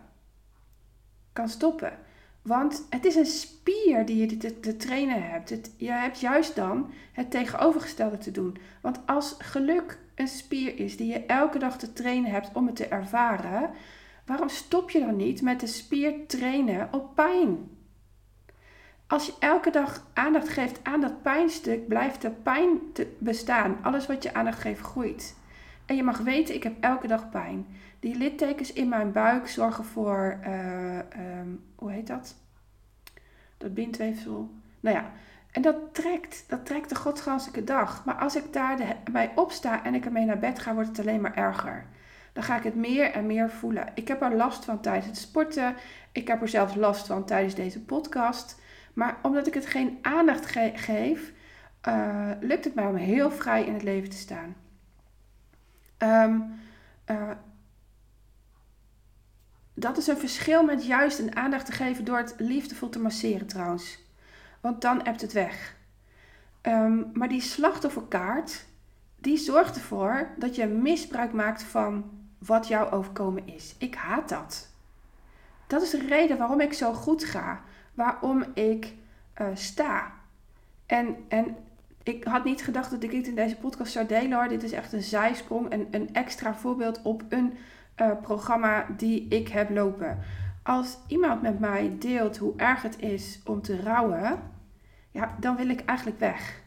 Kan 1.32 1.48
stoppen. 1.48 1.98
Want 2.42 2.86
het 2.88 3.04
is 3.04 3.14
een 3.14 3.26
spier 3.26 4.06
die 4.06 4.16
je 4.16 4.36
te, 4.60 4.76
trainen 4.76 5.22
hebt. 5.22 5.70
Je 5.76 5.90
hebt 5.90 6.20
juist 6.20 6.56
dan 6.56 6.90
het 7.12 7.30
tegenovergestelde 7.30 8.18
te 8.18 8.30
doen. 8.30 8.56
Want 8.80 9.00
als 9.06 9.34
geluk 9.38 9.98
een 10.14 10.28
spier 10.28 10.78
is 10.78 10.96
die 10.96 11.12
je 11.12 11.26
elke 11.26 11.58
dag 11.58 11.78
te 11.78 11.92
trainen 11.92 12.30
hebt 12.30 12.50
om 12.52 12.66
het 12.66 12.76
te 12.76 12.86
ervaren, 12.86 13.70
Waarom 14.30 14.48
stop 14.48 14.90
je 14.90 15.00
dan 15.00 15.16
niet 15.16 15.42
met 15.42 15.60
de 15.60 15.66
spier 15.66 16.26
trainen 16.26 16.88
op 16.92 17.14
pijn? 17.14 17.70
Als 19.06 19.26
je 19.26 19.32
elke 19.38 19.70
dag 19.70 20.06
aandacht 20.14 20.48
geeft 20.48 20.84
aan 20.84 21.00
dat 21.00 21.22
pijnstuk, 21.22 21.88
blijft 21.88 22.22
de 22.22 22.30
pijn 22.30 22.78
bestaan. 23.18 23.78
Alles 23.82 24.06
wat 24.06 24.22
je 24.22 24.34
aandacht 24.34 24.60
geeft, 24.60 24.80
groeit. 24.80 25.36
En 25.86 25.96
je 25.96 26.02
mag 26.02 26.18
weten, 26.18 26.54
ik 26.54 26.62
heb 26.62 26.74
elke 26.80 27.06
dag 27.06 27.30
pijn. 27.30 27.66
Die 28.00 28.16
littekens 28.16 28.72
in 28.72 28.88
mijn 28.88 29.12
buik 29.12 29.48
zorgen 29.48 29.84
voor, 29.84 30.38
uh, 30.46 30.98
um, 31.38 31.64
hoe 31.74 31.90
heet 31.90 32.06
dat? 32.06 32.36
Dat 33.56 33.74
bindweefsel. 33.74 34.50
Nou 34.80 34.96
ja, 34.96 35.12
en 35.50 35.62
dat 35.62 35.76
trekt, 35.92 36.44
dat 36.48 36.66
trekt 36.66 36.88
de 36.88 36.94
godsganselijke 36.94 37.64
dag. 37.64 38.04
Maar 38.04 38.14
als 38.14 38.36
ik 38.36 38.52
daar 38.52 38.96
opsta 39.34 39.84
en 39.84 39.94
ik 39.94 40.04
ermee 40.04 40.24
naar 40.24 40.38
bed 40.38 40.58
ga, 40.58 40.74
wordt 40.74 40.88
het 40.88 40.98
alleen 40.98 41.20
maar 41.20 41.36
erger. 41.36 41.86
Dan 42.32 42.42
ga 42.42 42.56
ik 42.56 42.62
het 42.62 42.74
meer 42.74 43.10
en 43.10 43.26
meer 43.26 43.50
voelen. 43.50 43.86
Ik 43.94 44.08
heb 44.08 44.22
er 44.22 44.36
last 44.36 44.64
van 44.64 44.80
tijdens 44.80 45.06
het 45.06 45.16
sporten. 45.16 45.74
Ik 46.12 46.28
heb 46.28 46.42
er 46.42 46.48
zelfs 46.48 46.74
last 46.74 47.06
van 47.06 47.24
tijdens 47.24 47.54
deze 47.54 47.80
podcast. 47.80 48.60
Maar 48.94 49.18
omdat 49.22 49.46
ik 49.46 49.54
het 49.54 49.66
geen 49.66 49.98
aandacht 50.02 50.46
geef, 50.74 51.32
uh, 51.88 52.30
lukt 52.40 52.64
het 52.64 52.74
mij 52.74 52.86
om 52.86 52.94
heel 52.94 53.30
vrij 53.30 53.64
in 53.64 53.72
het 53.72 53.82
leven 53.82 54.10
te 54.10 54.16
staan. 54.16 54.56
Um, 55.98 56.58
dat 59.74 59.96
is 59.98 60.06
een 60.06 60.16
verschil 60.18 60.64
met 60.64 60.86
juist 60.86 61.18
een 61.18 61.36
aandacht 61.36 61.66
te 61.66 61.72
geven 61.72 62.04
door 62.04 62.16
het 62.16 62.34
liefdevol 62.38 62.88
te 62.88 62.98
masseren 62.98 63.46
trouwens. 63.46 63.98
Want 64.60 64.80
dan 64.80 65.00
hebt 65.02 65.20
het 65.20 65.32
weg. 65.32 65.76
Um, 66.62 67.10
maar 67.12 67.28
die 67.28 67.40
slachtofferkaart, 67.40 68.64
die 69.16 69.36
zorgt 69.36 69.76
ervoor 69.76 70.28
dat 70.36 70.54
je 70.54 70.66
misbruik 70.66 71.32
maakt 71.32 71.62
van 71.62 72.19
wat 72.46 72.68
jou 72.68 72.90
overkomen 72.90 73.46
is. 73.46 73.74
Ik 73.78 73.94
haat 73.94 74.28
dat. 74.28 74.68
Dat 75.66 75.82
is 75.82 75.90
de 75.90 76.06
reden 76.06 76.38
waarom 76.38 76.60
ik 76.60 76.72
zo 76.72 76.92
goed 76.92 77.24
ga. 77.24 77.60
Waarom 77.94 78.44
ik 78.54 78.94
uh, 79.40 79.46
sta. 79.54 80.12
En, 80.86 81.16
en 81.28 81.56
ik 82.02 82.24
had 82.24 82.44
niet 82.44 82.62
gedacht 82.62 82.90
dat 82.90 83.02
ik 83.02 83.10
dit 83.10 83.26
in 83.26 83.34
deze 83.34 83.56
podcast 83.56 83.92
zou 83.92 84.06
delen 84.06 84.32
hoor. 84.32 84.48
Dit 84.48 84.62
is 84.62 84.72
echt 84.72 84.92
een 84.92 85.02
zijsprong. 85.02 85.72
Een, 85.72 85.88
een 85.90 86.14
extra 86.14 86.54
voorbeeld 86.54 87.02
op 87.02 87.22
een 87.28 87.58
uh, 87.96 88.10
programma 88.22 88.86
die 88.96 89.28
ik 89.28 89.48
heb 89.48 89.70
lopen. 89.70 90.18
Als 90.62 90.98
iemand 91.06 91.42
met 91.42 91.58
mij 91.58 91.96
deelt 91.98 92.36
hoe 92.36 92.52
erg 92.56 92.82
het 92.82 92.98
is 92.98 93.40
om 93.44 93.62
te 93.62 93.82
rouwen, 93.82 94.42
ja, 95.10 95.36
dan 95.40 95.56
wil 95.56 95.68
ik 95.68 95.84
eigenlijk 95.84 96.18
weg. 96.18 96.62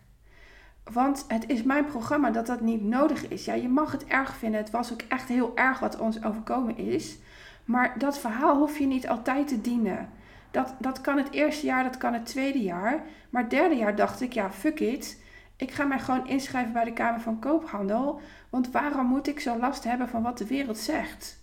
Want 0.92 1.26
het 1.28 1.50
is 1.50 1.64
mijn 1.64 1.86
programma 1.86 2.30
dat 2.32 2.46
dat 2.46 2.62
niet 2.62 2.84
nodig 2.84 3.28
is. 3.28 3.46
Ja, 3.46 3.54
je 3.54 3.70
mag 3.70 3.92
het 3.92 4.06
erg 4.06 4.36
vinden. 4.36 4.60
Het 4.60 4.72
was 4.72 4.94
ook 4.94 5.02
echt 5.02 5.28
heel 5.28 5.52
erg 5.56 5.80
wat 5.80 6.00
ons 6.00 6.24
overkomen 6.24 6.78
is. 6.78 7.18
Maar 7.66 8.00
dat 8.00 8.20
verhaal 8.20 8.58
hoef 8.58 8.78
je 8.78 8.86
niet 8.86 9.08
altijd 9.08 9.48
te 9.48 9.62
dienen. 9.62 10.10
Dat, 10.52 10.76
dat 10.80 11.02
kan 11.02 11.18
het 11.18 11.32
eerste 11.32 11.66
jaar, 11.66 11.84
dat 11.84 11.98
kan 11.98 12.14
het 12.14 12.26
tweede 12.26 12.62
jaar. 12.62 13.04
Maar 13.30 13.42
het 13.42 13.52
derde 13.52 13.76
jaar 13.76 13.96
dacht 13.96 14.22
ik, 14.22 14.34
ja, 14.34 14.52
fuck 14.52 14.80
it. 14.80 15.22
Ik 15.56 15.72
ga 15.72 15.84
mij 15.84 16.00
gewoon 16.00 16.28
inschrijven 16.28 16.74
bij 16.74 16.84
de 16.84 16.94
Kamer 16.94 17.22
van 17.22 17.40
Koophandel. 17.40 18.22
Want 18.50 18.72
waarom 18.72 19.06
moet 19.06 19.28
ik 19.28 19.40
zo 19.40 19.58
last 19.58 19.84
hebben 19.84 20.10
van 20.10 20.22
wat 20.22 20.38
de 20.38 20.48
wereld 20.48 20.78
zegt? 20.78 21.42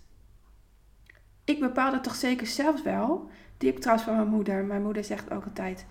Ik 1.43 1.59
bepaal 1.59 1.91
dat 1.91 2.03
toch 2.03 2.15
zeker 2.15 2.47
zelf 2.47 2.83
wel. 2.83 3.29
Die 3.57 3.69
ik 3.69 3.79
trouwens 3.79 4.07
van 4.07 4.15
mijn 4.15 4.27
moeder. 4.27 4.65
Mijn 4.65 4.83
moeder 4.83 5.03
zegt 5.03 5.31
ook 5.31 5.43
altijd: 5.43 5.85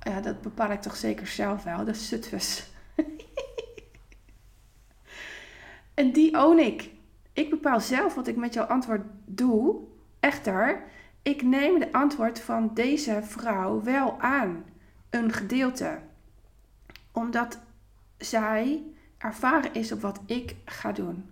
ja, 0.00 0.20
dat 0.20 0.40
bepaal 0.40 0.70
ik 0.70 0.80
toch 0.80 0.96
zeker 0.96 1.26
zelf 1.26 1.62
wel. 1.62 1.84
Dat 1.84 1.96
is. 2.30 2.72
En 5.94 6.12
die 6.12 6.38
own 6.38 6.58
ik. 6.58 6.90
Ik 7.32 7.50
bepaal 7.50 7.80
zelf 7.80 8.14
wat 8.14 8.26
ik 8.26 8.36
met 8.36 8.54
jouw 8.54 8.64
antwoord 8.64 9.02
doe. 9.24 9.76
Echter, 10.20 10.82
ik 11.22 11.42
neem 11.42 11.78
de 11.78 11.92
antwoord 11.92 12.40
van 12.40 12.70
deze 12.74 13.20
vrouw 13.22 13.82
wel 13.82 14.20
aan. 14.20 14.64
Een 15.10 15.32
gedeelte. 15.32 15.98
Omdat 17.12 17.58
zij 18.18 18.82
ervaren 19.18 19.74
is 19.74 19.92
op 19.92 20.00
wat 20.00 20.20
ik 20.26 20.56
ga 20.64 20.92
doen. 20.92 21.28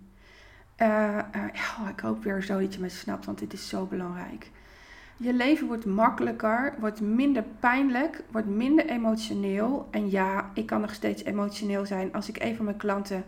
Uh, 0.77 1.19
uh, 1.35 1.89
ik 1.89 1.99
hoop 1.99 2.23
weer 2.23 2.43
zo 2.43 2.59
dat 2.59 2.73
je 2.73 2.79
me 2.79 2.89
snapt, 2.89 3.25
want 3.25 3.39
dit 3.39 3.53
is 3.53 3.69
zo 3.69 3.85
belangrijk. 3.85 4.51
Je 5.23 5.33
leven 5.33 5.67
wordt 5.67 5.85
makkelijker, 5.85 6.73
wordt 6.79 7.01
minder 7.01 7.43
pijnlijk, 7.59 8.23
wordt 8.31 8.47
minder 8.47 8.85
emotioneel. 8.85 9.87
En 9.91 10.09
ja, 10.09 10.51
ik 10.53 10.65
kan 10.65 10.81
nog 10.81 10.93
steeds 10.93 11.23
emotioneel 11.23 11.85
zijn. 11.85 12.13
Als 12.13 12.29
ik 12.29 12.43
een 12.43 12.55
van 12.55 12.65
mijn 12.65 12.77
klanten 12.77 13.23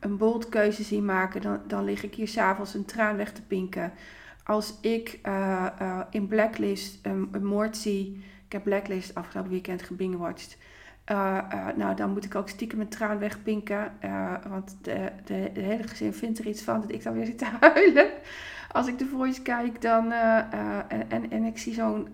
een 0.00 0.16
bold 0.16 0.48
keuze 0.48 0.82
zie 0.82 1.02
maken, 1.02 1.40
dan, 1.40 1.60
dan 1.66 1.84
lig 1.84 2.02
ik 2.02 2.14
hier 2.14 2.28
s'avonds 2.28 2.74
een 2.74 2.84
traan 2.84 3.16
weg 3.16 3.32
te 3.32 3.42
pinken. 3.42 3.92
Als 4.44 4.78
ik 4.80 5.18
uh, 5.26 6.00
in 6.10 6.26
Blacklist 6.26 6.98
een, 7.02 7.46
moord 7.46 7.76
zie, 7.76 8.24
ik 8.46 8.52
heb 8.52 8.62
Blacklist 8.62 9.14
afgelopen 9.14 9.50
weekend 9.50 9.82
gebingewatcht. 9.82 10.58
Uh, 11.10 11.38
nou, 11.76 11.96
dan 11.96 12.12
moet 12.12 12.24
ik 12.24 12.34
ook 12.34 12.48
stiekem 12.48 12.80
een 12.80 12.88
traan 12.88 13.18
wegpinken. 13.18 13.92
Want 14.48 14.76
de, 14.82 15.08
de, 15.24 15.50
de, 15.52 15.60
hele 15.60 15.88
gezin 15.88 16.12
vindt 16.12 16.38
er 16.38 16.46
iets 16.46 16.62
van 16.62 16.80
dat 16.80 16.92
ik 16.92 17.02
dan 17.02 17.12
weer 17.12 17.26
zit 17.26 17.38
te 17.38 17.46
huilen. 17.60 18.10
Als 18.72 18.86
ik 18.86 18.98
de 18.98 19.06
voice 19.06 19.42
kijk 19.42 19.80
dan, 19.80 20.12
en, 20.12 21.10
en, 21.10 21.30
en 21.30 21.44
ik 21.44 21.58
zie 21.58 21.74
zo'n 21.74 22.08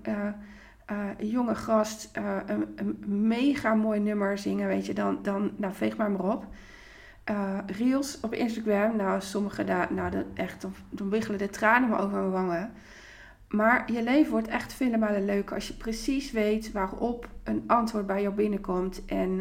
jonge 1.18 1.54
gast 1.54 2.10
een, 2.46 2.72
een, 2.76 3.04
mega 3.26 3.74
mooi 3.74 4.00
nummer 4.00 4.38
zingen, 4.38 4.68
weet 4.68 4.86
je, 4.86 4.92
dan, 4.92 5.18
dan 5.22 5.50
nou, 5.56 5.74
veeg 5.74 5.96
maar 5.96 6.10
maar 6.10 6.32
op. 6.32 6.46
reels 7.66 8.20
op 8.20 8.34
Instagram, 8.34 8.96
nou, 8.96 9.20
sommige 9.20 9.64
daar, 9.64 9.92
nou, 9.92 10.10
dan, 10.10 10.24
echt, 10.34 10.66
dan, 10.90 11.10
wiggelen 11.10 11.38
de 11.38 11.50
tranen 11.50 11.88
me 11.88 11.96
over 11.96 12.18
mijn 12.18 12.30
wangen. 12.30 12.72
Maar 13.48 13.92
je 13.92 14.02
leven 14.02 14.30
wordt 14.30 14.48
echt 14.48 14.72
vele 14.72 14.96
malen 14.96 15.24
leuker 15.24 15.54
als 15.54 15.68
je 15.68 15.74
precies 15.74 16.30
weet 16.30 16.72
waarop 16.72 17.28
een 17.42 17.64
antwoord 17.66 18.06
bij 18.06 18.22
jou 18.22 18.34
binnenkomt. 18.34 19.04
En 19.04 19.40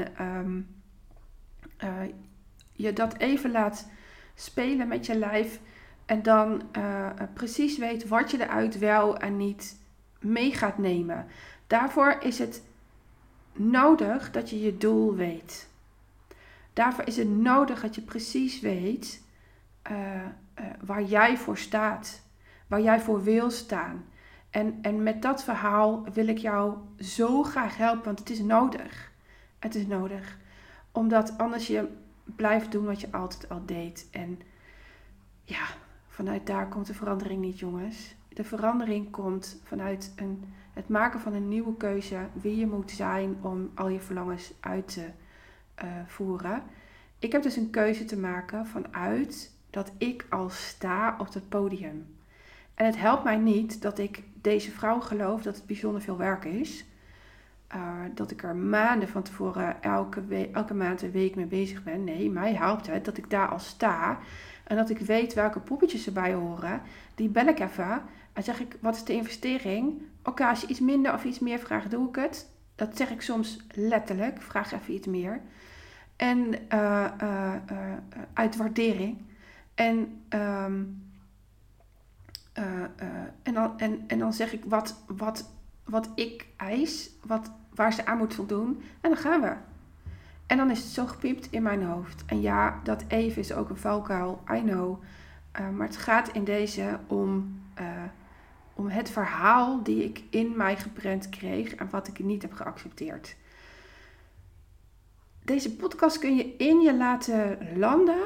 uh, 1.84 2.02
je 2.74 2.94
dat 2.94 3.18
even 3.18 3.52
laat 3.52 3.90
spelen 4.36 4.88
met 4.88 5.06
je 5.06 5.16
lijf. 5.16 5.60
En 6.08 6.24
dan 6.24 6.62
uh, 6.78 7.10
precies 7.34 7.78
weet 7.78 8.08
wat 8.08 8.32
je 8.32 8.42
eruit 8.42 8.80
wel 8.80 9.18
en 9.18 9.38
niet 9.38 9.80
mee 10.20 10.54
gaat 10.54 10.78
nemen. 10.78 11.26
Daarvoor 11.68 12.18
is 12.20 12.40
het 12.40 12.64
nodig 13.54 14.32
dat 14.32 14.50
je 14.50 14.60
je 14.60 14.78
doel 14.78 15.16
weet. 15.16 15.70
Daarvoor 16.74 17.06
is 17.08 17.18
het 17.18 17.30
nodig 17.30 17.82
dat 17.82 17.96
je 17.96 18.02
precies 18.02 18.60
weet 18.60 19.24
uh, 19.92 20.22
waar 20.86 21.04
jij 21.04 21.38
voor 21.38 21.58
staat 21.58 22.26
waar 22.68 22.82
jij 22.82 23.00
voor 23.00 23.24
wil 23.24 23.52
staan. 23.52 24.06
En, 24.50 24.80
en 24.82 25.04
met 25.04 25.22
dat 25.22 25.44
verhaal 25.44 26.04
wil 26.14 26.28
ik 26.28 26.38
jou 26.38 26.78
zo 27.00 27.44
graag 27.44 27.78
helpen, 27.78 28.04
want 28.04 28.20
het 28.20 28.30
is 28.30 28.40
nodig. 28.40 29.12
Het 29.60 29.76
is 29.76 29.88
nodig. 29.88 30.38
Omdat 30.92 31.38
anders 31.38 31.68
je 31.68 31.88
blijft 32.24 32.72
doen 32.72 32.86
wat 32.86 33.02
je 33.02 33.12
altijd 33.12 33.50
al 33.50 33.62
deed. 33.66 34.08
En 34.12 34.40
ja, 35.44 35.66
vanuit 36.18 36.46
daar 36.48 36.68
komt 36.68 36.88
de 36.88 36.94
verandering 36.94 37.42
niet, 37.42 37.60
jongens. 37.60 38.16
De 38.30 38.44
verandering 38.44 39.12
komt 39.12 39.62
vanuit 39.64 40.14
een, 40.16 40.44
het 40.74 40.90
maken 40.90 41.20
van 41.20 41.34
een 41.34 41.48
nieuwe 41.48 41.78
keuze, 41.78 42.18
wie 42.34 42.58
je 42.58 42.68
moet 42.68 42.92
zijn 42.92 43.38
om 43.42 43.72
al 43.76 43.90
je 43.90 44.00
verlangens 44.00 44.54
uit 44.60 44.88
te 44.94 45.10
uh, 45.84 45.92
voeren. 46.06 46.64
Ik 47.20 47.32
heb 47.32 47.44
dus 47.44 47.56
een 47.56 47.70
keuze 47.70 48.06
te 48.06 48.18
maken 48.18 48.68
vanuit 48.68 49.52
dat 49.70 49.92
ik 49.98 50.26
al 50.30 50.50
sta 50.50 51.16
op 51.20 51.34
het 51.34 51.50
podium. 51.50 52.16
En 52.74 52.86
het 52.86 52.98
helpt 52.98 53.24
mij 53.24 53.38
niet 53.38 53.82
dat 53.82 53.98
ik 53.98 54.24
deze 54.42 54.72
vrouw 54.72 55.00
geloof 55.00 55.42
dat 55.42 55.56
het 55.56 55.66
bijzonder 55.66 56.02
veel 56.02 56.18
werk 56.18 56.46
is. 56.46 56.86
Uh, 57.76 57.92
dat 58.14 58.32
ik 58.32 58.44
er 58.44 58.56
maanden 58.56 59.08
van 59.08 59.24
tevoren 59.24 59.82
elke, 59.84 60.50
elke 60.52 60.74
maand 60.74 61.02
een 61.02 61.12
week 61.12 61.36
mee 61.36 61.46
bezig 61.46 61.84
ben. 61.84 62.04
Nee, 62.04 62.30
mij 62.30 62.54
helpt 62.54 62.88
het 62.88 63.06
dat 63.06 63.18
ik 63.18 63.30
daar 63.30 63.48
al 63.48 63.60
sta. 63.60 64.20
En 64.68 64.76
dat 64.76 64.90
ik 64.90 65.00
weet 65.00 65.34
welke 65.34 65.60
poppetjes 65.60 66.06
erbij 66.06 66.34
horen. 66.34 66.82
Die 67.16 67.30
bel 67.30 67.48
ik 67.48 67.60
even. 67.60 68.02
En 68.34 68.44
zeg 68.44 68.60
ik, 68.60 68.78
wat 68.82 68.96
is 68.96 69.04
de 69.04 69.14
investering? 69.14 70.02
Oké, 70.24 70.46
als 70.46 70.62
je 70.62 70.68
iets 70.68 70.80
minder 70.80 71.14
of 71.14 71.24
iets 71.24 71.40
meer 71.40 71.60
vraagt, 71.60 71.92
doe 71.92 72.08
ik 72.08 72.16
het. 72.16 72.50
Dat 72.76 72.98
zeg 72.98 73.10
ik 73.10 73.22
soms 73.22 73.66
letterlijk. 73.72 74.42
Vraag 74.42 74.72
even 74.72 74.94
iets 74.94 75.08
meer. 75.08 75.42
En 76.16 76.56
uh, 76.74 77.54
uit 78.34 78.56
waardering. 78.56 79.22
En... 79.76 80.24
Uh, 80.34 80.66
en, 83.44 83.54
dan, 83.54 83.80
en, 83.80 84.04
en 84.08 84.20
dan 84.20 84.34
zeg 84.34 84.54
ik 84.54 84.64
wat, 84.66 85.04
wat, 85.08 85.50
wat 85.84 86.10
ik 86.16 86.48
eis, 86.56 87.10
wat, 87.26 87.52
waar 87.74 87.94
ze 87.94 88.06
aan 88.06 88.18
moet 88.18 88.34
voldoen. 88.34 88.82
En 89.02 89.10
dan 89.10 89.20
gaan 89.20 89.42
we. 89.42 89.56
En 90.48 90.58
dan 90.58 90.72
is 90.72 90.80
het 90.80 90.88
zo 90.88 91.06
gepiept 91.06 91.48
in 91.52 91.64
mijn 91.64 91.84
hoofd. 91.84 92.24
En 92.26 92.42
ja, 92.42 92.80
dat 92.84 93.04
even 93.08 93.42
is 93.42 93.54
ook 93.54 93.70
een 93.70 93.78
valkuil, 93.78 94.44
I 94.54 94.62
know. 94.62 95.04
Uh, 95.60 95.70
maar 95.70 95.88
het 95.88 95.98
gaat 95.98 96.30
in 96.30 96.44
deze 96.44 97.00
om, 97.08 97.60
om 98.74 98.88
het 98.88 99.10
verhaal 99.10 99.84
die 99.84 100.04
ik 100.04 100.24
in 100.30 100.56
mij 100.56 100.78
geprent 100.78 101.30
kreeg 101.30 101.76
en 101.76 101.90
wat 101.90 102.08
ik 102.08 102.20
niet 102.20 102.42
heb 102.42 102.54
geaccepteerd. 102.54 103.36
Deze 105.44 105.76
podcast 105.76 106.20
kun 106.20 106.36
je 106.36 106.56
in 106.56 106.80
je 106.82 106.96
laten 106.96 107.58
landen 107.78 108.20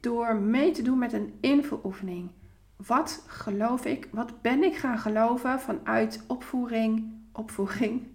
door 0.00 0.36
mee 0.36 0.70
te 0.70 0.82
doen 0.82 0.98
met 0.98 1.12
een 1.12 1.34
invuloefening 1.40 2.30
wat 2.76 3.24
geloof 3.26 3.84
ik? 3.84 4.08
Wat 4.10 4.42
ben 4.42 4.62
ik 4.62 4.76
gaan 4.76 4.98
geloven 4.98 5.60
vanuit 5.60 6.22
opvoeding, 6.26 7.12
opvoeding, 7.32 8.06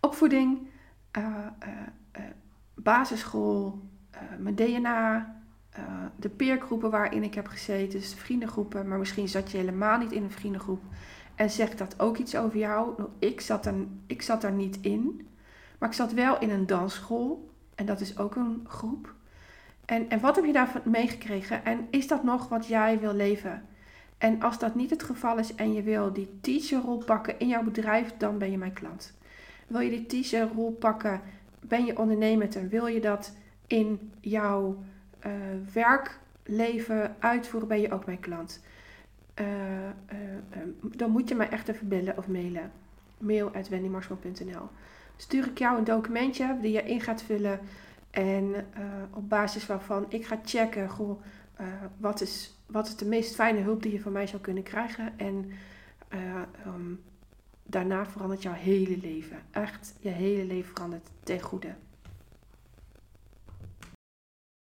opvoeding, 0.00 0.67
basisschool, 2.74 3.82
mijn 4.38 4.54
DNA, 4.54 5.36
de 6.16 6.28
peergroepen 6.28 6.90
waarin 6.90 7.22
ik 7.22 7.34
heb 7.34 7.46
gezeten, 7.46 7.98
dus 7.98 8.10
de 8.10 8.16
vriendengroepen, 8.16 8.88
maar 8.88 8.98
misschien 8.98 9.28
zat 9.28 9.50
je 9.50 9.58
helemaal 9.58 9.98
niet 9.98 10.12
in 10.12 10.22
een 10.22 10.30
vriendengroep. 10.30 10.82
En 11.34 11.50
zegt 11.50 11.78
dat 11.78 12.00
ook 12.00 12.16
iets 12.16 12.36
over 12.36 12.58
jou? 12.58 12.94
Nou, 12.96 13.10
ik 13.18 13.40
zat, 13.40 13.66
er, 13.66 13.74
ik 14.06 14.22
zat 14.22 14.44
er 14.44 14.52
niet 14.52 14.78
in, 14.80 15.28
maar 15.78 15.88
ik 15.88 15.94
zat 15.94 16.12
wel 16.12 16.38
in 16.38 16.50
een 16.50 16.66
dansschool 16.66 17.50
en 17.74 17.86
dat 17.86 18.00
is 18.00 18.18
ook 18.18 18.36
een 18.36 18.66
groep. 18.68 19.14
En, 19.84 20.08
en 20.08 20.20
wat 20.20 20.36
heb 20.36 20.44
je 20.44 20.52
daarvan 20.52 20.80
meegekregen? 20.84 21.64
En 21.64 21.86
is 21.90 22.08
dat 22.08 22.22
nog 22.22 22.48
wat 22.48 22.66
jij 22.66 22.98
wil 22.98 23.14
leven? 23.14 23.62
En 24.18 24.42
als 24.42 24.58
dat 24.58 24.74
niet 24.74 24.90
het 24.90 25.02
geval 25.02 25.38
is 25.38 25.54
en 25.54 25.72
je 25.72 25.82
wil 25.82 26.12
die 26.12 26.38
teacherrol 26.40 26.98
pakken 26.98 27.38
in 27.38 27.48
jouw 27.48 27.62
bedrijf, 27.62 28.14
dan 28.16 28.38
ben 28.38 28.50
je 28.50 28.58
mijn 28.58 28.72
klant. 28.72 29.17
Wil 29.68 29.80
je 29.80 29.90
die 29.90 30.06
teacherrol 30.06 30.72
pakken, 30.72 31.20
ben 31.60 31.84
je 31.84 31.98
ondernemer 31.98 32.56
en 32.56 32.68
wil 32.68 32.86
je 32.86 33.00
dat 33.00 33.32
in 33.66 34.12
jouw 34.20 34.82
uh, 35.26 35.32
werkleven 35.72 37.16
uitvoeren, 37.18 37.68
ben 37.68 37.80
je 37.80 37.92
ook 37.92 38.06
mijn 38.06 38.20
klant. 38.20 38.62
Uh, 39.40 39.46
dan 40.96 41.10
moet 41.10 41.28
je 41.28 41.34
mij 41.34 41.48
echt 41.48 41.68
even 41.68 41.88
bellen 41.88 42.18
of 42.18 42.28
mailen. 42.28 42.70
Mail 43.18 43.50
Stuur 45.16 45.46
ik 45.46 45.58
jou 45.58 45.78
een 45.78 45.84
documentje 45.84 46.56
die 46.60 46.72
je 46.72 46.82
in 46.82 47.00
gaat 47.00 47.22
vullen. 47.22 47.60
En 48.10 48.54
op 49.12 49.28
basis 49.28 49.66
waarvan 49.66 50.06
ik 50.08 50.26
ga 50.26 50.40
checken, 50.44 50.88
goh, 50.88 51.22
wat, 51.96 52.20
is, 52.20 52.58
wat 52.66 52.86
is 52.86 52.96
de 52.96 53.04
meest 53.04 53.34
fijne 53.34 53.60
hulp 53.60 53.82
die 53.82 53.92
je 53.92 54.00
van 54.00 54.12
mij 54.12 54.26
zou 54.26 54.42
kunnen 54.42 54.62
krijgen. 54.62 55.18
En 55.18 55.50
um, 56.66 57.00
daarna 57.70 58.06
verandert 58.06 58.42
jouw 58.42 58.52
hele 58.52 58.98
leven. 59.02 59.38
Echt, 59.50 59.94
je 60.00 60.08
hele 60.08 60.44
leven 60.44 60.70
verandert 60.74 61.08
ten 61.22 61.40
goede. 61.40 61.74